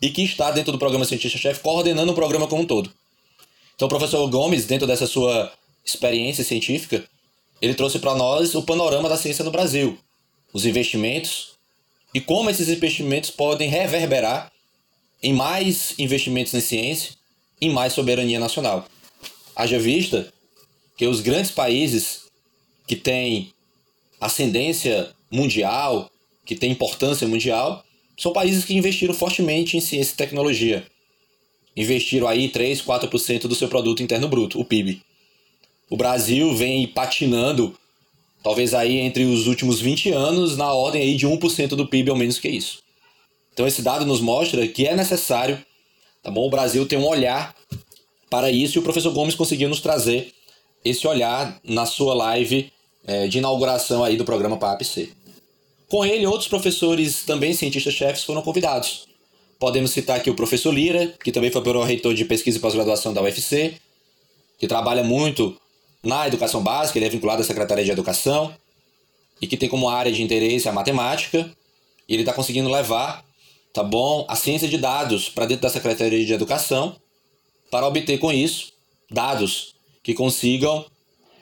e 0.00 0.10
que 0.10 0.22
está 0.22 0.50
dentro 0.50 0.72
do 0.72 0.78
programa 0.78 1.04
Cientista-Chefe 1.04 1.60
coordenando 1.60 2.12
o 2.12 2.14
programa 2.14 2.46
como 2.46 2.62
um 2.62 2.66
todo. 2.66 2.92
Então, 3.74 3.86
o 3.86 3.88
professor 3.88 4.26
Gomes, 4.28 4.66
dentro 4.66 4.86
dessa 4.86 5.06
sua 5.06 5.52
experiência 5.84 6.44
científica, 6.44 7.04
ele 7.60 7.74
trouxe 7.74 7.98
para 7.98 8.14
nós 8.14 8.54
o 8.54 8.62
panorama 8.62 9.08
da 9.08 9.16
ciência 9.16 9.44
no 9.44 9.50
Brasil, 9.50 9.98
os 10.52 10.66
investimentos 10.66 11.54
e 12.12 12.20
como 12.20 12.48
esses 12.48 12.68
investimentos 12.68 13.30
podem 13.30 13.68
reverberar 13.68 14.52
em 15.22 15.32
mais 15.32 15.94
investimentos 15.98 16.54
em 16.54 16.60
ciência, 16.60 17.12
em 17.60 17.70
mais 17.70 17.92
soberania 17.92 18.38
nacional. 18.38 18.86
Haja 19.56 19.78
vista 19.78 20.32
que 20.96 21.06
os 21.06 21.20
grandes 21.20 21.50
países 21.50 22.24
que 22.86 22.94
têm 22.94 23.52
ascendência 24.20 25.12
mundial, 25.30 26.10
que 26.44 26.54
têm 26.54 26.70
importância 26.70 27.26
mundial, 27.26 27.84
são 28.16 28.32
países 28.32 28.64
que 28.64 28.74
investiram 28.74 29.14
fortemente 29.14 29.76
em 29.76 29.80
ciência 29.80 30.12
e 30.12 30.16
tecnologia. 30.16 30.86
Investiram 31.76 32.28
aí 32.28 32.48
3, 32.48 32.82
4% 32.82 33.42
do 33.42 33.54
seu 33.54 33.68
produto 33.68 34.02
interno 34.02 34.28
bruto, 34.28 34.60
o 34.60 34.64
PIB. 34.64 35.02
O 35.90 35.96
Brasil 35.96 36.54
vem 36.54 36.86
patinando, 36.86 37.76
talvez 38.42 38.74
aí 38.74 38.98
entre 38.98 39.24
os 39.24 39.46
últimos 39.46 39.80
20 39.80 40.10
anos, 40.10 40.56
na 40.56 40.72
ordem 40.72 41.02
aí 41.02 41.16
de 41.16 41.26
1% 41.26 41.68
do 41.68 41.86
PIB 41.86 42.10
ou 42.10 42.16
menos 42.16 42.38
que 42.38 42.48
isso. 42.48 42.82
Então 43.52 43.66
esse 43.66 43.82
dado 43.82 44.04
nos 44.04 44.20
mostra 44.20 44.66
que 44.66 44.86
é 44.86 44.94
necessário, 44.94 45.64
tá 46.22 46.30
bom? 46.30 46.46
O 46.46 46.50
Brasil 46.50 46.86
tem 46.86 46.98
um 46.98 47.06
olhar 47.06 47.54
para 48.30 48.50
isso 48.50 48.78
e 48.78 48.80
o 48.80 48.82
professor 48.82 49.12
Gomes 49.12 49.34
conseguiu 49.34 49.68
nos 49.68 49.80
trazer 49.80 50.32
esse 50.84 51.06
olhar 51.06 51.58
na 51.64 51.86
sua 51.86 52.14
live 52.14 52.72
é, 53.06 53.26
de 53.26 53.38
inauguração 53.38 54.02
aí 54.02 54.16
do 54.16 54.24
programa 54.24 54.56
PAP-C. 54.56 55.12
Com 55.88 56.04
ele, 56.04 56.26
outros 56.26 56.48
professores, 56.48 57.24
também 57.24 57.52
cientistas-chefes, 57.52 58.24
foram 58.24 58.42
convidados. 58.42 59.06
Podemos 59.58 59.90
citar 59.90 60.16
aqui 60.16 60.30
o 60.30 60.34
professor 60.34 60.72
Lira, 60.72 61.14
que 61.22 61.30
também 61.30 61.50
foi 61.50 61.62
reitor 61.84 62.14
de 62.14 62.24
pesquisa 62.24 62.58
e 62.58 62.60
pós-graduação 62.60 63.12
da 63.12 63.22
UFC, 63.22 63.74
que 64.58 64.66
trabalha 64.66 65.04
muito 65.04 65.56
na 66.02 66.26
educação 66.26 66.62
básica, 66.62 66.98
ele 66.98 67.06
é 67.06 67.08
vinculado 67.08 67.42
à 67.42 67.44
Secretaria 67.44 67.84
de 67.84 67.90
Educação, 67.90 68.54
e 69.40 69.46
que 69.46 69.56
tem 69.56 69.68
como 69.68 69.88
área 69.88 70.12
de 70.12 70.22
interesse 70.22 70.68
a 70.68 70.72
matemática, 70.72 71.50
e 72.08 72.14
ele 72.14 72.22
está 72.22 72.32
conseguindo 72.32 72.70
levar, 72.70 73.24
tá 73.72 73.82
bom, 73.82 74.26
a 74.28 74.36
ciência 74.36 74.68
de 74.68 74.78
dados 74.78 75.28
para 75.28 75.46
dentro 75.46 75.62
da 75.62 75.70
Secretaria 75.70 76.24
de 76.24 76.32
Educação, 76.32 76.96
para 77.70 77.86
obter 77.86 78.18
com 78.18 78.32
isso 78.32 78.72
dados 79.10 79.74
que 80.02 80.14
consigam 80.14 80.84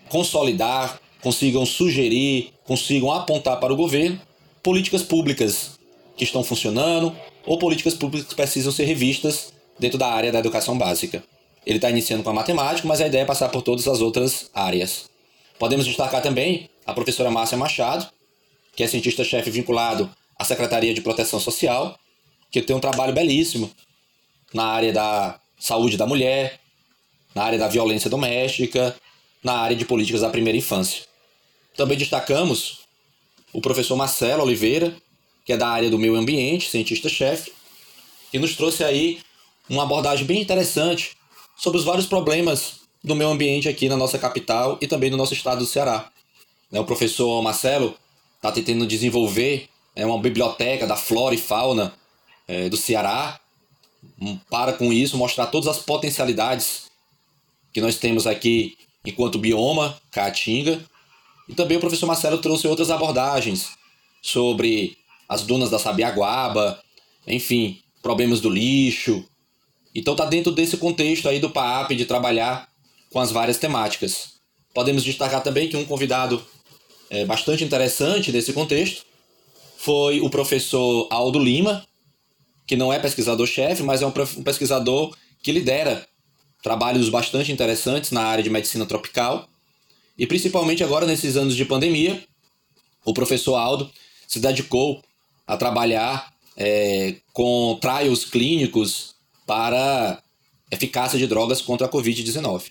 consolidar, 0.09 1.01
consigam 1.23 1.65
sugerir, 1.65 2.53
consigam 2.65 3.11
apontar 3.11 3.59
para 3.59 3.73
o 3.73 3.77
governo 3.77 4.21
políticas 4.63 5.03
públicas 5.03 5.79
que 6.17 6.25
estão 6.25 6.45
funcionando 6.45 7.15
ou 7.45 7.59
políticas 7.59 7.95
públicas 7.95 8.29
que 8.29 8.35
precisam 8.35 8.73
ser 8.73 8.85
revistas 8.85 9.53
dentro 9.79 9.99
da 9.99 10.09
área 10.09 10.31
da 10.31 10.39
educação 10.39 10.79
básica. 10.79 11.23
Ele 11.67 11.79
está 11.79 11.91
iniciando 11.91 12.23
com 12.23 12.31
a 12.31 12.35
matemática, 12.35 12.87
mas 12.87 13.01
a 13.01 13.07
ideia 13.07 13.23
é 13.23 13.27
passar 13.27 13.49
por 13.49 13.63
todas 13.63 13.87
as 13.89 14.01
outras 14.01 14.51
áreas. 14.55 15.11
Podemos 15.59 15.87
destacar 15.87 16.23
também 16.23 16.69
a 16.87 16.93
professora 16.93 17.31
Márcia 17.31 17.57
Machado, 17.57 18.09
que 18.75 18.83
é 18.83 18.87
cientista-chefe 18.87 19.51
vinculado 19.51 20.11
à 20.39 20.45
Secretaria 20.45 20.95
de 20.95 21.01
Proteção 21.01 21.39
Social, 21.39 21.99
que 22.51 22.63
tem 22.63 22.75
um 22.75 22.81
trabalho 22.81 23.13
belíssimo 23.13 23.71
na 24.53 24.65
área 24.65 24.93
da 24.93 25.41
saúde 25.59 25.97
da 25.97 26.07
mulher, 26.07 26.61
na 27.35 27.45
área 27.45 27.59
da 27.59 27.69
violência 27.69 28.11
doméstica, 28.11 28.95
na 29.43 29.55
área 29.55 29.77
de 29.77 29.85
políticas 29.85 30.21
da 30.21 30.31
primeira 30.31 30.59
infância. 30.59 31.05
Também 31.77 31.97
destacamos 31.97 32.82
o 33.53 33.61
professor 33.61 33.97
Marcelo 33.97 34.43
Oliveira, 34.43 34.95
que 35.45 35.53
é 35.53 35.57
da 35.57 35.69
área 35.69 35.91
do 35.91 35.99
meio 35.99 36.17
ambiente, 36.17 36.71
cientista-chefe, 36.71 37.53
que 38.31 38.39
nos 38.39 38.57
trouxe 38.57 38.83
aí 38.85 39.21
uma 39.69 39.83
abordagem 39.83 40.25
bem 40.25 40.41
interessante 40.41 41.17
sobre 41.57 41.79
os 41.79 41.85
vários 41.85 42.07
problemas 42.07 42.81
do 43.03 43.15
meio 43.15 43.31
ambiente 43.31 43.69
aqui 43.69 43.89
na 43.89 43.97
nossa 43.97 44.19
capital 44.19 44.79
e 44.81 44.87
também 44.87 45.11
no 45.11 45.17
nosso 45.17 45.35
estado 45.35 45.59
do 45.59 45.67
Ceará. 45.67 46.11
Né, 46.71 46.81
o 46.81 46.85
professor 46.85 47.43
Marcelo 47.43 47.97
está 48.37 48.51
tentando 48.51 48.87
desenvolver 48.87 49.69
né, 49.95 50.07
uma 50.07 50.19
biblioteca 50.19 50.87
da 50.87 50.97
flora 50.97 51.35
e 51.35 51.39
fauna 51.39 51.93
é, 52.49 52.69
do 52.69 52.77
Ceará, 52.77 53.39
para 54.51 54.73
com 54.73 54.93
isso 54.93 55.17
mostrar 55.17 55.47
todas 55.47 55.69
as 55.69 55.79
potencialidades 55.79 56.91
que 57.73 57.81
nós 57.81 57.97
temos 57.97 58.27
aqui 58.27 58.77
enquanto 59.05 59.39
bioma, 59.39 59.97
Caatinga. 60.11 60.85
E 61.49 61.55
também 61.55 61.77
o 61.77 61.81
professor 61.81 62.07
Marcelo 62.07 62.39
trouxe 62.39 62.67
outras 62.67 62.91
abordagens 62.91 63.71
sobre 64.21 64.97
as 65.29 65.43
dunas 65.43 65.71
da 65.71 65.79
Sabiaguaba, 65.79 66.81
enfim, 67.27 67.81
problemas 68.03 68.41
do 68.41 68.51
lixo. 68.51 69.25
Então 69.95 70.17
tá 70.17 70.25
dentro 70.25 70.53
desse 70.53 70.77
contexto 70.77 71.29
aí 71.29 71.39
do 71.39 71.51
PAP 71.51 71.91
de 71.93 72.05
trabalhar 72.05 72.69
com 73.11 73.21
as 73.21 73.31
várias 73.31 73.59
temáticas. 73.59 74.35
Podemos 74.75 75.05
destacar 75.05 75.43
também 75.43 75.69
que 75.69 75.77
um 75.77 75.85
convidado 75.85 76.43
é, 77.11 77.25
bastante 77.25 77.63
interessante 77.63 78.33
nesse 78.33 78.53
contexto 78.53 79.05
foi 79.77 80.21
o 80.21 80.31
professor 80.31 81.09
Aldo 81.11 81.39
Lima, 81.39 81.85
que 82.67 82.77
não 82.77 82.93
é 82.93 82.99
pesquisador-chefe, 82.99 83.83
mas 83.83 84.01
é 84.01 84.07
um 84.07 84.13
pesquisador 84.45 85.15
que 85.43 85.51
lidera 85.51 86.07
trabalhos 86.63 87.09
bastante 87.09 87.51
interessantes 87.51 88.13
na 88.13 88.23
área 88.23 88.45
de 88.45 88.49
medicina 88.49 88.87
tropical. 88.87 89.49
E 90.23 90.27
principalmente 90.29 90.85
agora, 90.85 91.05
nesses 91.05 91.37
anos 91.37 91.57
de 91.57 91.65
pandemia, 91.65 92.23
o 93.05 93.13
professor 93.13 93.57
Aldo 93.57 93.91
se 94.25 94.39
dedicou 94.39 95.03
a 95.45 95.57
trabalhar 95.57 96.33
é, 96.57 97.17
com 97.33 97.77
trials 97.81 98.25
clínicos 98.25 99.17
para 99.45 100.23
eficácia 100.71 101.19
de 101.19 101.27
drogas 101.27 101.61
contra 101.61 101.89
a 101.89 101.91
Covid-19. 101.91 102.71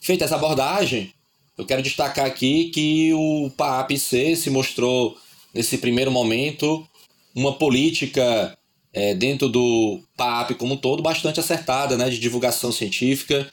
Feita 0.00 0.24
essa 0.24 0.34
abordagem, 0.34 1.14
eu 1.56 1.64
quero 1.64 1.82
destacar 1.82 2.26
aqui 2.26 2.70
que 2.70 3.14
o 3.14 3.48
PAP-C 3.56 4.34
se 4.34 4.50
mostrou, 4.50 5.16
nesse 5.54 5.78
primeiro 5.78 6.10
momento, 6.10 6.84
uma 7.32 7.52
política 7.52 8.58
é, 8.92 9.14
dentro 9.14 9.48
do 9.48 10.00
PAP 10.16 10.56
como 10.56 10.74
um 10.74 10.76
todo, 10.76 11.00
bastante 11.00 11.38
acertada, 11.38 11.96
né, 11.96 12.10
de 12.10 12.18
divulgação 12.18 12.72
científica, 12.72 13.48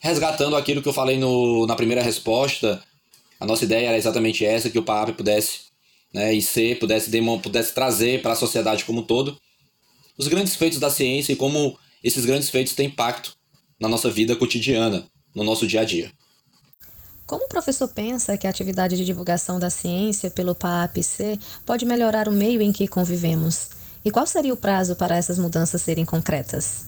resgatando 0.00 0.56
aquilo 0.56 0.82
que 0.82 0.88
eu 0.88 0.92
falei 0.92 1.18
no, 1.18 1.66
na 1.66 1.76
primeira 1.76 2.02
resposta. 2.02 2.82
A 3.38 3.46
nossa 3.46 3.64
ideia 3.64 3.88
era 3.88 3.96
exatamente 3.96 4.44
essa, 4.44 4.68
que 4.68 4.78
o 4.78 4.82
PAP 4.82 5.10
pudesse, 5.12 5.60
né, 6.12 6.34
e 6.34 6.42
ser, 6.42 6.78
pudesse, 6.78 7.10
pudesse 7.42 7.72
trazer 7.72 8.20
para 8.20 8.32
a 8.32 8.36
sociedade 8.36 8.84
como 8.84 9.00
um 9.00 9.04
todo 9.04 9.36
os 10.20 10.28
grandes 10.28 10.54
feitos 10.54 10.78
da 10.78 10.90
ciência 10.90 11.32
e 11.32 11.36
como 11.36 11.78
esses 12.04 12.26
grandes 12.26 12.50
feitos 12.50 12.74
têm 12.74 12.88
impacto 12.88 13.34
na 13.80 13.88
nossa 13.88 14.10
vida 14.10 14.36
cotidiana, 14.36 15.06
no 15.34 15.42
nosso 15.42 15.66
dia 15.66 15.80
a 15.80 15.84
dia. 15.84 16.12
Como 17.26 17.46
o 17.46 17.48
professor 17.48 17.88
pensa 17.88 18.36
que 18.36 18.46
a 18.46 18.50
atividade 18.50 18.98
de 18.98 19.04
divulgação 19.04 19.58
da 19.58 19.70
ciência 19.70 20.30
pelo 20.30 20.54
PAP-C 20.54 21.38
pode 21.64 21.86
melhorar 21.86 22.28
o 22.28 22.32
meio 22.32 22.60
em 22.60 22.70
que 22.70 22.86
convivemos? 22.86 23.70
E 24.04 24.10
qual 24.10 24.26
seria 24.26 24.52
o 24.52 24.58
prazo 24.58 24.94
para 24.94 25.16
essas 25.16 25.38
mudanças 25.38 25.80
serem 25.80 26.04
concretas? 26.04 26.86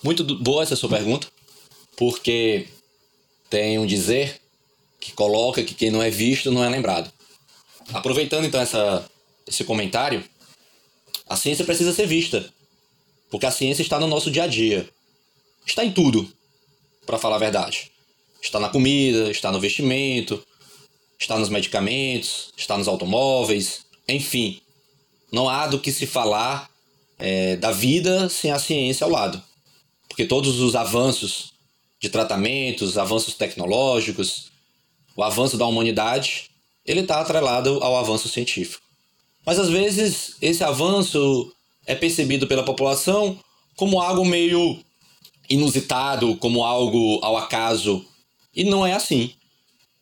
Muito 0.00 0.22
boa 0.22 0.62
essa 0.62 0.76
sua 0.76 0.90
pergunta, 0.90 1.26
porque 1.96 2.68
tem 3.50 3.78
um 3.78 3.86
dizer 3.86 4.40
que 5.00 5.12
coloca 5.12 5.62
que 5.62 5.74
quem 5.74 5.90
não 5.90 6.02
é 6.02 6.10
visto 6.10 6.50
não 6.50 6.64
é 6.64 6.68
lembrado. 6.68 7.12
Aproveitando 7.92 8.46
então 8.46 8.60
essa, 8.60 9.08
esse 9.46 9.64
comentário, 9.64 10.24
a 11.28 11.36
ciência 11.36 11.64
precisa 11.64 11.92
ser 11.92 12.06
vista, 12.06 12.52
porque 13.30 13.46
a 13.46 13.50
ciência 13.50 13.82
está 13.82 13.98
no 13.98 14.06
nosso 14.06 14.30
dia 14.30 14.44
a 14.44 14.46
dia. 14.46 14.88
Está 15.66 15.84
em 15.84 15.92
tudo, 15.92 16.30
para 17.04 17.18
falar 17.18 17.36
a 17.36 17.40
verdade. 17.40 17.90
Está 18.40 18.58
na 18.58 18.68
comida, 18.68 19.30
está 19.30 19.50
no 19.52 19.60
vestimento, 19.60 20.44
está 21.18 21.38
nos 21.38 21.48
medicamentos, 21.48 22.52
está 22.56 22.76
nos 22.76 22.88
automóveis, 22.88 23.84
enfim, 24.08 24.60
não 25.30 25.48
há 25.48 25.66
do 25.66 25.78
que 25.78 25.92
se 25.92 26.06
falar 26.06 26.70
é, 27.18 27.56
da 27.56 27.70
vida 27.70 28.28
sem 28.28 28.50
a 28.50 28.58
ciência 28.58 29.04
ao 29.04 29.10
lado. 29.10 29.42
Porque 30.08 30.26
todos 30.26 30.60
os 30.60 30.74
avanços 30.74 31.51
de 32.02 32.10
tratamentos, 32.10 32.98
avanços 32.98 33.34
tecnológicos, 33.34 34.50
o 35.14 35.22
avanço 35.22 35.56
da 35.56 35.64
humanidade, 35.64 36.50
ele 36.84 37.00
está 37.00 37.20
atrelado 37.20 37.78
ao 37.80 37.96
avanço 37.96 38.28
científico. 38.28 38.82
Mas 39.46 39.58
às 39.58 39.68
vezes 39.68 40.36
esse 40.42 40.64
avanço 40.64 41.52
é 41.86 41.94
percebido 41.94 42.46
pela 42.48 42.64
população 42.64 43.38
como 43.76 44.00
algo 44.00 44.24
meio 44.24 44.80
inusitado, 45.48 46.36
como 46.36 46.64
algo 46.64 47.20
ao 47.22 47.36
acaso, 47.36 48.04
e 48.54 48.64
não 48.64 48.84
é 48.84 48.94
assim. 48.94 49.32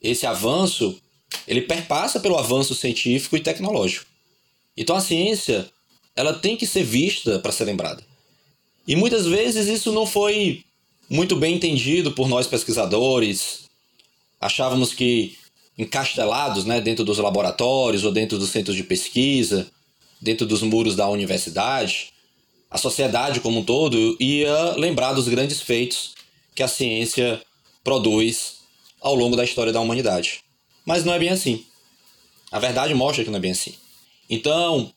Esse 0.01 0.27
avanço, 0.27 0.99
ele 1.47 1.63
perpassa 1.63 2.19
pelo 2.19 2.39
avanço 2.39 2.75
científico 2.75 3.37
e 3.37 3.41
tecnológico. 3.41 4.07
Então 4.75 4.97
a 4.97 5.01
ciência, 5.01 5.71
ela 6.17 6.33
tem 6.33 6.57
que 6.57 6.67
ser 6.67 6.83
vista 6.83 7.39
para 7.41 7.53
ser 7.53 7.65
lembrada. 7.65 8.03
E 8.87 8.97
muitas 8.97 9.27
vezes 9.27 9.67
isso 9.67 9.93
não 9.93 10.07
foi 10.07 10.65
muito 11.11 11.35
bem 11.35 11.57
entendido 11.57 12.13
por 12.13 12.29
nós 12.29 12.47
pesquisadores. 12.47 13.69
Achávamos 14.41 14.95
que 14.95 15.37
encastelados 15.77 16.65
né, 16.65 16.81
dentro 16.81 17.05
dos 17.05 17.19
laboratórios 17.19 18.05
ou 18.05 18.13
dentro 18.13 18.39
dos 18.39 18.51
centros 18.51 18.77
de 18.77 18.85
pesquisa, 18.85 19.71
dentro 20.21 20.47
dos 20.47 20.63
muros 20.63 20.95
da 20.95 21.09
universidade, 21.09 22.13
a 22.71 22.79
sociedade 22.79 23.41
como 23.41 23.61
um 23.61 23.65
todo 23.65 24.17
ia 24.21 24.77
lembrar 24.77 25.13
dos 25.13 25.27
grandes 25.27 25.61
feitos 25.61 26.15
que 26.55 26.63
a 26.63 26.69
ciência 26.69 27.43
produz 27.83 28.59
ao 29.01 29.15
longo 29.15 29.35
da 29.35 29.45
história 29.45 29.73
da 29.73 29.81
humanidade. 29.81 30.45
Mas 30.85 31.05
não 31.05 31.13
é 31.13 31.19
bem 31.19 31.31
assim. 31.31 31.65
A 32.53 32.59
verdade 32.59 32.95
mostra 32.95 33.25
que 33.25 33.31
não 33.31 33.39
é 33.39 33.41
bem 33.41 33.53
assim. 33.53 33.75
Então, 34.29 34.93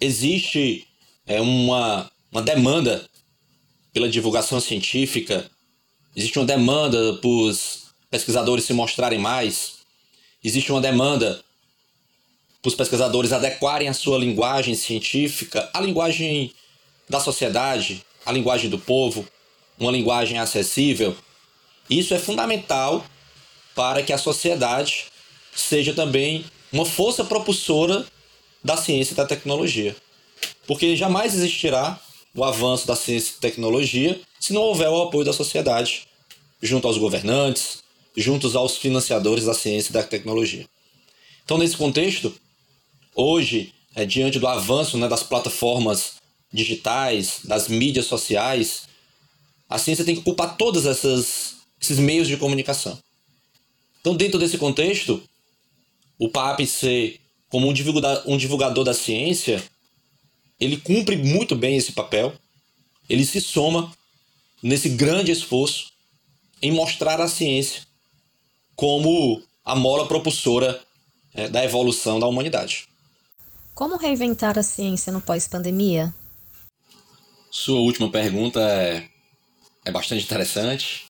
existe 0.00 0.86
é, 1.26 1.40
uma, 1.40 2.10
uma 2.32 2.42
demanda 2.42 3.08
pela 3.94 4.08
divulgação 4.08 4.60
científica, 4.60 5.48
existe 6.16 6.38
uma 6.38 6.44
demanda 6.44 7.14
para 7.14 7.30
os 7.30 7.84
pesquisadores 8.10 8.64
se 8.64 8.72
mostrarem 8.72 9.20
mais, 9.20 9.76
existe 10.42 10.72
uma 10.72 10.80
demanda 10.80 11.42
para 12.60 12.68
os 12.68 12.74
pesquisadores 12.74 13.32
adequarem 13.32 13.88
a 13.88 13.94
sua 13.94 14.18
linguagem 14.18 14.74
científica 14.74 15.70
à 15.72 15.80
linguagem 15.80 16.52
da 17.08 17.20
sociedade, 17.20 18.04
à 18.26 18.32
linguagem 18.32 18.68
do 18.68 18.78
povo, 18.78 19.26
uma 19.78 19.92
linguagem 19.92 20.38
acessível. 20.38 21.16
Isso 21.88 22.14
é 22.14 22.18
fundamental 22.18 23.04
para 23.76 24.02
que 24.02 24.12
a 24.12 24.18
sociedade 24.18 25.04
seja 25.54 25.94
também 25.94 26.44
uma 26.72 26.84
força 26.84 27.24
propulsora 27.24 28.04
da 28.62 28.76
ciência 28.76 29.12
e 29.12 29.16
da 29.16 29.26
tecnologia. 29.26 29.94
Porque 30.66 30.96
jamais 30.96 31.34
existirá 31.34 32.00
o 32.34 32.44
avanço 32.44 32.86
da 32.86 32.96
ciência 32.96 33.34
e 33.36 33.40
tecnologia 33.40 34.20
se 34.40 34.52
não 34.52 34.62
houver 34.62 34.88
o 34.88 35.02
apoio 35.02 35.24
da 35.24 35.32
sociedade, 35.32 36.06
junto 36.60 36.86
aos 36.86 36.98
governantes, 36.98 37.82
juntos 38.16 38.54
aos 38.54 38.76
financiadores 38.76 39.44
da 39.44 39.54
ciência 39.54 39.90
e 39.90 39.92
da 39.92 40.02
tecnologia. 40.02 40.66
Então, 41.44 41.58
nesse 41.58 41.76
contexto, 41.76 42.34
hoje, 43.14 43.72
é, 43.94 44.04
diante 44.04 44.38
do 44.38 44.46
avanço 44.46 44.98
né, 44.98 45.08
das 45.08 45.22
plataformas 45.22 46.14
digitais, 46.52 47.40
das 47.44 47.68
mídias 47.68 48.06
sociais, 48.06 48.82
a 49.68 49.78
ciência 49.78 50.04
tem 50.04 50.14
que 50.14 50.20
ocupar 50.20 50.56
todos 50.56 50.84
esses 50.84 51.98
meios 51.98 52.28
de 52.28 52.36
comunicação. 52.36 52.98
Então, 54.00 54.14
dentro 54.14 54.38
desse 54.38 54.58
contexto, 54.58 55.22
o 56.18 56.28
PAPC, 56.28 57.18
como 57.48 57.68
um 57.68 57.72
divulgador, 57.72 58.22
um 58.26 58.36
divulgador 58.36 58.84
da 58.84 58.94
ciência, 58.94 59.62
ele 60.60 60.76
cumpre 60.76 61.16
muito 61.16 61.54
bem 61.54 61.76
esse 61.76 61.92
papel, 61.92 62.32
ele 63.08 63.24
se 63.24 63.40
soma 63.40 63.92
nesse 64.62 64.88
grande 64.88 65.30
esforço 65.30 65.92
em 66.62 66.72
mostrar 66.72 67.20
a 67.20 67.28
ciência 67.28 67.82
como 68.74 69.42
a 69.64 69.74
mola 69.74 70.06
propulsora 70.06 70.82
é, 71.34 71.48
da 71.48 71.64
evolução 71.64 72.18
da 72.18 72.26
humanidade. 72.26 72.88
Como 73.74 73.96
reinventar 73.96 74.58
a 74.58 74.62
ciência 74.62 75.12
no 75.12 75.20
pós-pandemia? 75.20 76.14
Sua 77.50 77.80
última 77.80 78.10
pergunta 78.10 78.60
é, 78.60 79.08
é 79.84 79.90
bastante 79.90 80.24
interessante. 80.24 81.04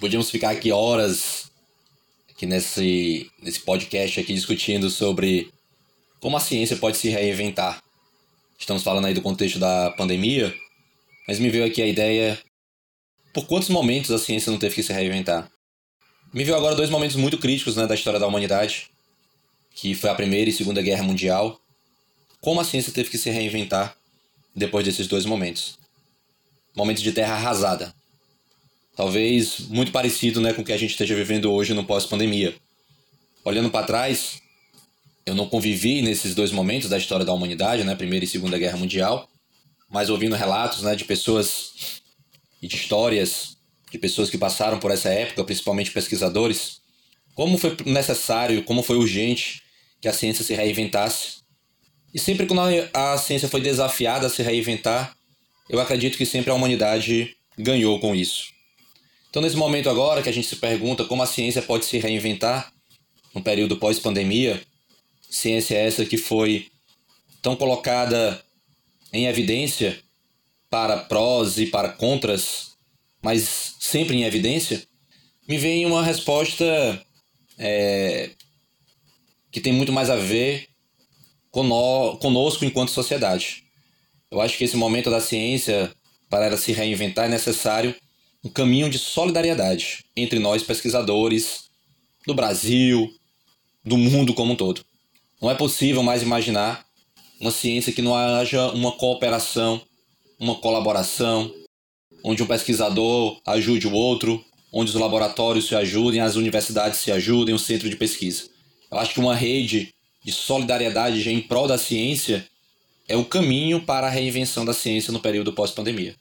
Podíamos 0.00 0.30
ficar 0.30 0.50
aqui 0.50 0.72
horas 0.72 1.50
aqui 2.30 2.46
nesse, 2.46 3.30
nesse 3.40 3.60
podcast 3.60 4.18
aqui 4.18 4.34
discutindo 4.34 4.90
sobre 4.90 5.52
como 6.20 6.36
a 6.36 6.40
ciência 6.40 6.76
pode 6.76 6.96
se 6.96 7.08
reinventar. 7.08 7.82
Estamos 8.62 8.84
falando 8.84 9.06
aí 9.06 9.12
do 9.12 9.20
contexto 9.20 9.58
da 9.58 9.90
pandemia, 9.90 10.54
mas 11.26 11.40
me 11.40 11.50
veio 11.50 11.64
aqui 11.64 11.82
a 11.82 11.86
ideia 11.86 12.40
por 13.34 13.44
quantos 13.44 13.68
momentos 13.68 14.12
a 14.12 14.18
ciência 14.20 14.52
não 14.52 14.58
teve 14.58 14.76
que 14.76 14.84
se 14.84 14.92
reinventar? 14.92 15.50
Me 16.32 16.44
veio 16.44 16.56
agora 16.56 16.76
dois 16.76 16.88
momentos 16.88 17.16
muito 17.16 17.38
críticos 17.38 17.74
né, 17.74 17.88
da 17.88 17.96
história 17.96 18.20
da 18.20 18.26
humanidade, 18.26 18.88
que 19.74 19.96
foi 19.96 20.10
a 20.10 20.14
Primeira 20.14 20.48
e 20.48 20.52
Segunda 20.52 20.80
Guerra 20.80 21.02
Mundial. 21.02 21.60
Como 22.40 22.60
a 22.60 22.64
ciência 22.64 22.92
teve 22.92 23.10
que 23.10 23.18
se 23.18 23.30
reinventar 23.30 23.96
depois 24.54 24.84
desses 24.84 25.08
dois 25.08 25.24
momentos? 25.26 25.76
Momentos 26.72 27.02
de 27.02 27.10
terra 27.10 27.34
arrasada. 27.34 27.92
Talvez 28.94 29.58
muito 29.70 29.90
parecido 29.90 30.40
né, 30.40 30.52
com 30.52 30.62
o 30.62 30.64
que 30.64 30.72
a 30.72 30.78
gente 30.78 30.92
esteja 30.92 31.16
vivendo 31.16 31.52
hoje 31.52 31.74
no 31.74 31.84
pós-pandemia. 31.84 32.54
Olhando 33.44 33.70
para 33.70 33.84
trás, 33.84 34.40
eu 35.24 35.34
não 35.34 35.48
convivi 35.48 36.02
nesses 36.02 36.34
dois 36.34 36.50
momentos 36.50 36.88
da 36.88 36.98
história 36.98 37.24
da 37.24 37.32
humanidade, 37.32 37.84
né, 37.84 37.94
Primeira 37.94 38.24
e 38.24 38.28
Segunda 38.28 38.58
Guerra 38.58 38.76
Mundial, 38.76 39.28
mas 39.90 40.10
ouvindo 40.10 40.34
relatos 40.34 40.82
né, 40.82 40.94
de 40.94 41.04
pessoas 41.04 42.02
e 42.60 42.66
de 42.66 42.76
histórias 42.76 43.56
de 43.90 43.98
pessoas 43.98 44.30
que 44.30 44.38
passaram 44.38 44.78
por 44.78 44.90
essa 44.90 45.10
época, 45.10 45.44
principalmente 45.44 45.90
pesquisadores, 45.90 46.80
como 47.34 47.58
foi 47.58 47.76
necessário, 47.84 48.64
como 48.64 48.82
foi 48.82 48.96
urgente 48.96 49.62
que 50.00 50.08
a 50.08 50.14
ciência 50.14 50.42
se 50.42 50.54
reinventasse. 50.54 51.42
E 52.14 52.18
sempre 52.18 52.46
que 52.46 52.54
a 52.94 53.18
ciência 53.18 53.48
foi 53.48 53.60
desafiada 53.60 54.26
a 54.26 54.30
se 54.30 54.42
reinventar, 54.42 55.14
eu 55.68 55.78
acredito 55.78 56.16
que 56.16 56.24
sempre 56.24 56.50
a 56.50 56.54
humanidade 56.54 57.36
ganhou 57.58 58.00
com 58.00 58.14
isso. 58.14 58.46
Então, 59.28 59.42
nesse 59.42 59.56
momento 59.56 59.90
agora 59.90 60.22
que 60.22 60.28
a 60.28 60.32
gente 60.32 60.46
se 60.46 60.56
pergunta 60.56 61.04
como 61.04 61.22
a 61.22 61.26
ciência 61.26 61.60
pode 61.60 61.84
se 61.84 61.98
reinventar 61.98 62.72
no 63.34 63.42
período 63.42 63.76
pós-pandemia, 63.76 64.60
ciência 65.34 65.76
essa 65.76 66.04
que 66.04 66.16
foi 66.16 66.68
tão 67.40 67.56
colocada 67.56 68.42
em 69.12 69.26
evidência 69.26 69.98
para 70.70 70.96
prós 70.98 71.58
e 71.58 71.66
para 71.66 71.90
contras 71.90 72.72
mas 73.22 73.76
sempre 73.78 74.16
em 74.16 74.24
evidência, 74.24 74.82
me 75.46 75.56
vem 75.56 75.86
uma 75.86 76.02
resposta 76.02 76.64
é, 77.56 78.30
que 79.50 79.60
tem 79.60 79.72
muito 79.72 79.92
mais 79.92 80.10
a 80.10 80.16
ver 80.16 80.66
conosco 81.50 82.64
enquanto 82.64 82.90
sociedade. 82.90 83.62
Eu 84.30 84.40
acho 84.40 84.58
que 84.58 84.64
esse 84.64 84.76
momento 84.76 85.10
da 85.10 85.20
ciência, 85.20 85.94
para 86.28 86.46
ela 86.46 86.56
se 86.56 86.72
reinventar, 86.72 87.26
é 87.26 87.28
necessário 87.28 87.94
um 88.42 88.48
caminho 88.48 88.90
de 88.90 88.98
solidariedade 88.98 90.04
entre 90.16 90.40
nós 90.40 90.62
pesquisadores 90.62 91.70
do 92.26 92.34
Brasil, 92.34 93.08
do 93.84 93.96
mundo 93.96 94.34
como 94.34 94.54
um 94.54 94.56
todo. 94.56 94.84
Não 95.42 95.50
é 95.50 95.56
possível 95.56 96.04
mais 96.04 96.22
imaginar 96.22 96.86
uma 97.40 97.50
ciência 97.50 97.92
que 97.92 98.00
não 98.00 98.14
haja 98.14 98.70
uma 98.70 98.92
cooperação, 98.92 99.82
uma 100.38 100.54
colaboração, 100.54 101.52
onde 102.22 102.44
um 102.44 102.46
pesquisador 102.46 103.40
ajude 103.44 103.88
o 103.88 103.92
outro, 103.92 104.44
onde 104.72 104.92
os 104.92 104.96
laboratórios 104.96 105.66
se 105.66 105.74
ajudem, 105.74 106.20
as 106.20 106.36
universidades 106.36 107.00
se 107.00 107.10
ajudem, 107.10 107.52
o 107.52 107.58
centro 107.58 107.90
de 107.90 107.96
pesquisa. 107.96 108.48
Eu 108.88 108.98
acho 108.98 109.14
que 109.14 109.18
uma 109.18 109.34
rede 109.34 109.92
de 110.24 110.30
solidariedade 110.30 111.28
em 111.28 111.40
prol 111.40 111.66
da 111.66 111.76
ciência 111.76 112.46
é 113.08 113.16
o 113.16 113.24
caminho 113.24 113.82
para 113.82 114.06
a 114.06 114.10
reinvenção 114.10 114.64
da 114.64 114.72
ciência 114.72 115.12
no 115.12 115.18
período 115.18 115.52
pós-pandemia. 115.52 116.14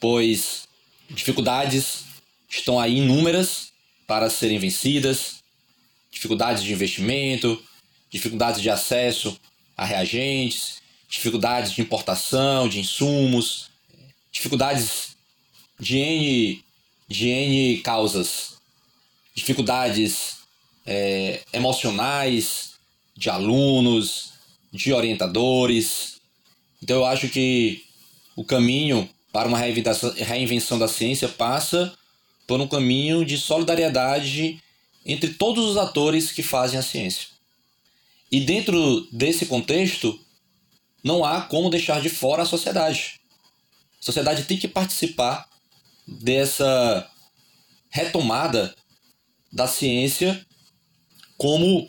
Pois 0.00 0.66
dificuldades 1.10 2.04
estão 2.48 2.80
aí 2.80 2.96
inúmeras 2.96 3.68
para 4.06 4.30
serem 4.30 4.58
vencidas, 4.58 5.42
dificuldades 6.10 6.64
de 6.64 6.72
investimento, 6.72 7.62
dificuldades 8.16 8.60
de 8.60 8.70
acesso 8.70 9.38
a 9.76 9.84
reagentes, 9.84 10.82
dificuldades 11.08 11.72
de 11.72 11.80
importação 11.82 12.68
de 12.68 12.80
insumos, 12.80 13.70
dificuldades 14.32 15.16
de 15.78 15.98
N, 15.98 16.64
de 17.08 17.28
N 17.28 17.78
causas, 17.78 18.56
dificuldades 19.34 20.38
é, 20.84 21.42
emocionais 21.52 22.72
de 23.16 23.30
alunos, 23.30 24.32
de 24.72 24.92
orientadores. 24.92 26.20
Então 26.82 26.96
eu 26.96 27.06
acho 27.06 27.28
que 27.28 27.84
o 28.34 28.44
caminho 28.44 29.08
para 29.32 29.48
uma 29.48 29.58
reinvenção 29.58 30.78
da 30.78 30.88
ciência 30.88 31.28
passa 31.28 31.92
por 32.46 32.60
um 32.60 32.66
caminho 32.66 33.24
de 33.24 33.36
solidariedade 33.36 34.62
entre 35.04 35.30
todos 35.34 35.64
os 35.64 35.76
atores 35.76 36.32
que 36.32 36.42
fazem 36.42 36.78
a 36.78 36.82
ciência. 36.82 37.35
E 38.30 38.40
dentro 38.40 39.06
desse 39.12 39.46
contexto, 39.46 40.18
não 41.02 41.24
há 41.24 41.42
como 41.42 41.70
deixar 41.70 42.00
de 42.00 42.08
fora 42.08 42.42
a 42.42 42.46
sociedade. 42.46 43.20
A 44.00 44.04
sociedade 44.04 44.44
tem 44.44 44.58
que 44.58 44.68
participar 44.68 45.48
dessa 46.06 47.08
retomada 47.88 48.74
da 49.52 49.66
ciência 49.66 50.44
como 51.36 51.88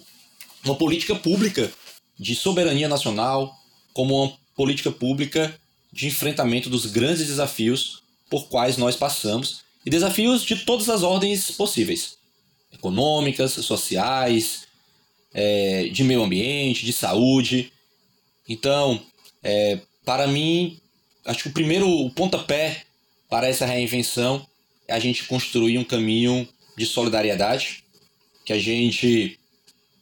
uma 0.63 0.75
política 0.75 1.15
pública 1.15 1.71
de 2.19 2.35
soberania 2.35 2.87
nacional, 2.87 3.55
como 3.93 4.23
uma 4.23 4.37
política 4.55 4.91
pública 4.91 5.59
de 5.91 6.07
enfrentamento 6.07 6.69
dos 6.69 6.85
grandes 6.85 7.27
desafios 7.27 8.03
por 8.29 8.47
quais 8.47 8.77
nós 8.77 8.95
passamos 8.95 9.61
e 9.85 9.89
desafios 9.89 10.43
de 10.43 10.57
todas 10.57 10.89
as 10.89 11.01
ordens 11.01 11.49
possíveis 11.51 12.17
econômicas, 12.73 13.53
sociais, 13.53 14.66
é, 15.37 15.89
de 15.89 16.03
meio 16.03 16.23
ambiente, 16.23 16.83
de 16.83 16.91
saúde. 16.91 17.71
Então, 18.49 18.99
é, 19.43 19.79
para 20.03 20.25
mim, 20.25 20.79
acho 21.23 21.43
que 21.43 21.49
o 21.49 21.53
primeiro 21.53 22.09
pontapé 22.15 22.83
para 23.29 23.47
essa 23.47 23.63
reinvenção 23.63 24.43
é 24.87 24.95
a 24.95 24.99
gente 24.99 25.25
construir 25.25 25.77
um 25.77 25.83
caminho 25.83 26.49
de 26.75 26.87
solidariedade, 26.87 27.83
que 28.43 28.51
a 28.51 28.59
gente, 28.59 29.39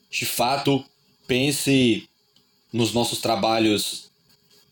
de 0.10 0.26
fato, 0.26 0.86
pense 1.28 2.08
nos 2.71 2.93
nossos 2.93 3.19
trabalhos 3.19 4.10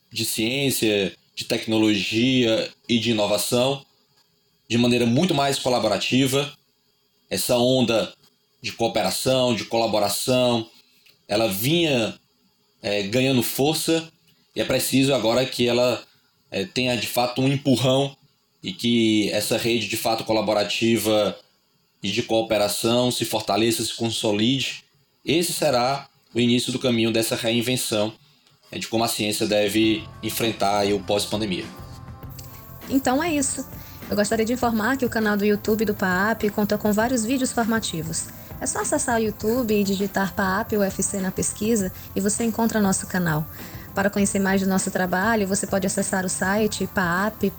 de 0.09 0.23
ciência, 0.23 1.13
de 1.35 1.43
tecnologia 1.43 2.71
e 2.87 2.99
de 2.99 3.11
inovação 3.11 3.85
de 4.69 4.77
maneira 4.77 5.05
muito 5.05 5.33
mais 5.33 5.59
colaborativa. 5.59 6.51
Essa 7.29 7.57
onda 7.57 8.13
de 8.63 8.71
cooperação, 8.71 9.53
de 9.53 9.65
colaboração, 9.65 10.65
ela 11.27 11.49
vinha 11.49 12.17
é, 12.81 13.03
ganhando 13.03 13.43
força 13.43 14.09
e 14.55 14.61
é 14.61 14.63
preciso 14.65 15.13
agora 15.13 15.45
que 15.45 15.67
ela 15.67 16.01
é, 16.49 16.63
tenha 16.63 16.95
de 16.95 17.07
fato 17.07 17.41
um 17.41 17.51
empurrão 17.51 18.15
e 18.63 18.71
que 18.71 19.29
essa 19.31 19.57
rede 19.57 19.89
de 19.89 19.97
fato 19.97 20.23
colaborativa 20.23 21.37
e 22.01 22.09
de 22.09 22.23
cooperação 22.23 23.11
se 23.11 23.25
fortaleça, 23.25 23.83
se 23.83 23.93
consolide. 23.95 24.85
Esse 25.25 25.51
será 25.51 26.07
o 26.33 26.39
início 26.39 26.71
do 26.71 26.79
caminho 26.79 27.11
dessa 27.11 27.35
reinvenção 27.35 28.13
é, 28.71 28.79
de 28.79 28.87
como 28.87 29.03
a 29.03 29.09
ciência 29.09 29.45
deve 29.45 30.07
enfrentar 30.23 30.85
o 30.87 31.01
pós-pandemia. 31.01 31.65
Então 32.89 33.21
é 33.21 33.33
isso. 33.33 33.67
Eu 34.09 34.15
gostaria 34.15 34.45
de 34.45 34.53
informar 34.53 34.95
que 34.95 35.05
o 35.05 35.09
canal 35.09 35.35
do 35.35 35.43
YouTube 35.43 35.83
do 35.83 35.93
PAAP 35.93 36.49
conta 36.51 36.77
com 36.77 36.93
vários 36.93 37.25
vídeos 37.25 37.51
formativos. 37.51 38.27
É 38.61 38.65
só 38.65 38.81
acessar 38.81 39.19
o 39.19 39.23
YouTube 39.23 39.73
e 39.73 39.83
digitar 39.83 40.33
PAAP 40.33 40.73
UFC 40.77 41.19
na 41.19 41.31
pesquisa 41.31 41.91
e 42.15 42.21
você 42.21 42.43
encontra 42.43 42.79
nosso 42.79 43.07
canal. 43.07 43.45
Para 43.93 44.09
conhecer 44.09 44.39
mais 44.39 44.61
do 44.61 44.67
nosso 44.67 44.89
trabalho, 44.89 45.47
você 45.47 45.67
pode 45.67 45.85
acessar 45.85 46.25
o 46.25 46.29
site 46.29 46.87
paap.ufc.br, 46.87 47.51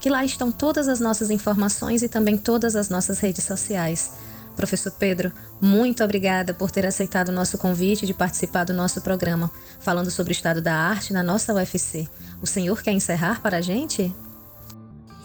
que 0.00 0.08
lá 0.08 0.24
estão 0.24 0.50
todas 0.50 0.88
as 0.88 1.00
nossas 1.00 1.30
informações 1.30 2.02
e 2.02 2.08
também 2.08 2.38
todas 2.38 2.74
as 2.74 2.88
nossas 2.88 3.18
redes 3.18 3.44
sociais. 3.44 4.12
Professor 4.56 4.92
Pedro, 4.92 5.32
muito 5.60 6.02
obrigada 6.04 6.54
por 6.54 6.70
ter 6.70 6.86
aceitado 6.86 7.28
o 7.28 7.32
nosso 7.32 7.58
convite 7.58 8.06
de 8.06 8.14
participar 8.14 8.64
do 8.64 8.72
nosso 8.72 9.00
programa, 9.00 9.50
falando 9.80 10.10
sobre 10.10 10.30
o 10.32 10.34
estado 10.34 10.60
da 10.60 10.74
arte 10.74 11.12
na 11.12 11.22
nossa 11.22 11.52
UFC. 11.54 12.08
O 12.40 12.46
senhor 12.46 12.82
quer 12.82 12.92
encerrar 12.92 13.40
para 13.40 13.58
a 13.58 13.60
gente? 13.60 14.14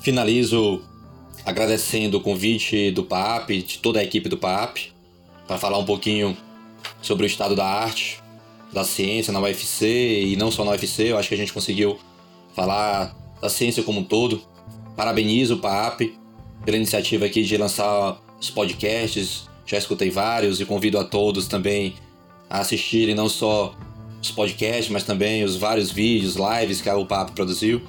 Finalizo 0.02 0.82
agradecendo 1.48 2.18
o 2.18 2.22
convite 2.22 2.92
do 2.92 3.06
PAP, 3.06 3.52
de 3.66 3.78
toda 3.78 4.02
a 4.02 4.04
equipe 4.04 4.28
do 4.28 4.38
PAP, 4.38 4.92
para 5.48 5.58
falar 5.58 5.78
um 5.78 5.86
pouquinho 5.86 6.36
sobre 7.02 7.26
o 7.26 7.26
estado 7.26 7.56
da 7.56 7.66
arte, 7.66 8.22
da 8.74 8.84
ciência 8.84 9.32
na 9.32 9.40
UFC 9.40 10.26
e 10.26 10.36
não 10.36 10.52
só 10.52 10.66
na 10.66 10.72
UFC. 10.72 11.04
Eu 11.10 11.18
acho 11.18 11.30
que 11.30 11.36
a 11.36 11.38
gente 11.38 11.54
conseguiu 11.54 11.98
falar 12.54 13.16
da 13.42 13.48
ciência 13.48 13.82
como 13.82 14.02
um 14.02 14.04
todo. 14.04 14.42
Parabenizo 14.98 15.56
o 15.56 15.60
PAP 15.60 16.02
pela 16.66 16.76
iniciativa 16.76 17.26
aqui 17.26 17.44
de 17.44 17.56
lançar 17.56 18.20
os 18.38 18.50
podcasts, 18.50 19.48
já 19.66 19.78
escutei 19.78 20.10
vários 20.10 20.60
e 20.60 20.66
convido 20.66 21.00
a 21.00 21.06
todos 21.06 21.48
também 21.48 21.96
a 22.50 22.60
assistirem 22.60 23.16
não 23.16 23.30
só 23.30 23.74
os 24.22 24.32
podcasts, 24.32 24.90
mas 24.90 25.04
também 25.04 25.46
os 25.46 25.56
vários 25.56 25.92
vídeos, 25.92 26.36
lives 26.36 26.82
que 26.82 26.90
a 26.90 26.98
UPAP 26.98 27.32
produziu. 27.32 27.82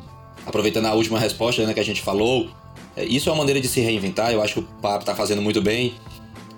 Aproveitando 0.46 0.86
a 0.86 0.94
última 0.94 1.18
resposta 1.18 1.66
né, 1.66 1.74
que 1.74 1.80
a 1.80 1.84
gente 1.84 2.00
falou, 2.00 2.48
isso 3.04 3.28
é 3.28 3.32
uma 3.32 3.38
maneira 3.38 3.60
de 3.60 3.68
se 3.68 3.80
reinventar, 3.80 4.32
eu 4.32 4.42
acho 4.42 4.54
que 4.54 4.60
o 4.60 4.62
PAP 4.80 5.02
está 5.02 5.14
fazendo 5.14 5.42
muito 5.42 5.60
bem, 5.60 5.94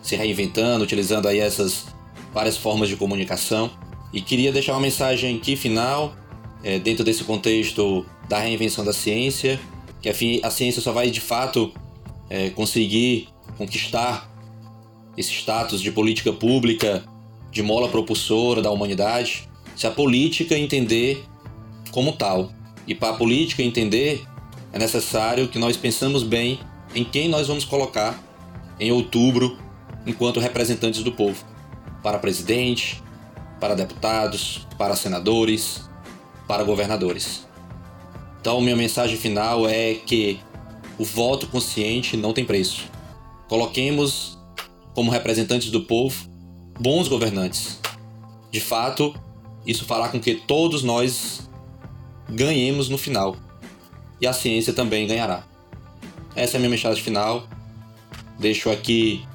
se 0.02 0.16
reinventando, 0.16 0.84
utilizando 0.84 1.28
aí 1.28 1.38
essas 1.38 1.86
várias 2.32 2.56
formas 2.56 2.88
de 2.88 2.96
comunicação. 2.96 3.70
E 4.12 4.20
queria 4.20 4.52
deixar 4.52 4.72
uma 4.72 4.80
mensagem 4.80 5.36
aqui 5.36 5.56
final, 5.56 6.14
é, 6.62 6.78
dentro 6.78 7.04
desse 7.04 7.24
contexto 7.24 8.04
da 8.28 8.38
reinvenção 8.38 8.84
da 8.84 8.92
ciência, 8.92 9.60
que 10.00 10.40
a 10.42 10.50
ciência 10.50 10.80
só 10.80 10.92
vai 10.92 11.10
de 11.10 11.20
fato 11.20 11.72
é, 12.28 12.50
conseguir 12.50 13.28
conquistar 13.58 14.30
esse 15.16 15.32
status 15.32 15.82
de 15.82 15.92
política 15.92 16.32
pública, 16.32 17.04
de 17.50 17.62
mola 17.62 17.88
propulsora 17.88 18.62
da 18.62 18.70
humanidade, 18.70 19.48
se 19.76 19.86
a 19.86 19.90
política 19.90 20.56
entender 20.56 21.24
como 21.90 22.12
tal. 22.12 22.50
E 22.86 22.94
para 22.94 23.10
a 23.10 23.16
política 23.16 23.62
entender, 23.62 24.22
é 24.72 24.78
necessário 24.78 25.48
que 25.48 25.58
nós 25.58 25.76
pensamos 25.76 26.22
bem 26.22 26.60
em 26.94 27.04
quem 27.04 27.28
nós 27.28 27.48
vamos 27.48 27.64
colocar 27.64 28.22
em 28.78 28.92
outubro 28.92 29.58
enquanto 30.06 30.40
representantes 30.40 31.02
do 31.02 31.12
povo. 31.12 31.44
Para 32.02 32.18
presidente, 32.18 33.02
para 33.60 33.74
deputados, 33.74 34.66
para 34.78 34.96
senadores, 34.96 35.88
para 36.48 36.64
governadores. 36.64 37.46
Então, 38.40 38.60
minha 38.60 38.76
mensagem 38.76 39.16
final 39.16 39.68
é 39.68 39.94
que 39.94 40.40
o 40.98 41.04
voto 41.04 41.46
consciente 41.46 42.16
não 42.16 42.32
tem 42.32 42.44
preço. 42.44 42.84
Coloquemos 43.48 44.38
como 44.94 45.10
representantes 45.10 45.70
do 45.70 45.82
povo 45.82 46.28
bons 46.78 47.08
governantes. 47.08 47.78
De 48.50 48.60
fato, 48.60 49.14
isso 49.66 49.84
fará 49.84 50.08
com 50.08 50.18
que 50.18 50.34
todos 50.34 50.82
nós 50.82 51.48
ganhemos 52.28 52.88
no 52.88 52.96
final. 52.96 53.36
E 54.20 54.26
a 54.26 54.32
ciência 54.32 54.72
também 54.72 55.06
ganhará. 55.06 55.44
Essa 56.34 56.56
é 56.56 56.58
a 56.58 56.60
minha 56.60 56.70
mensagem 56.70 57.02
final. 57.02 57.46
Deixo 58.38 58.70
aqui 58.70 59.26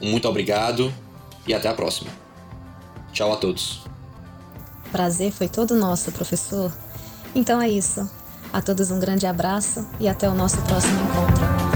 um 0.00 0.10
muito 0.10 0.28
obrigado 0.28 0.92
e 1.46 1.54
até 1.54 1.68
a 1.68 1.74
próxima. 1.74 2.10
Tchau 3.12 3.32
a 3.32 3.36
todos. 3.36 3.82
Prazer 4.92 5.32
foi 5.32 5.48
todo 5.48 5.74
nosso, 5.74 6.12
professor. 6.12 6.72
Então 7.34 7.60
é 7.60 7.68
isso. 7.68 8.08
A 8.52 8.62
todos 8.62 8.90
um 8.90 8.98
grande 8.98 9.26
abraço 9.26 9.86
e 10.00 10.08
até 10.08 10.28
o 10.28 10.34
nosso 10.34 10.60
próximo 10.62 10.98
encontro. 11.00 11.75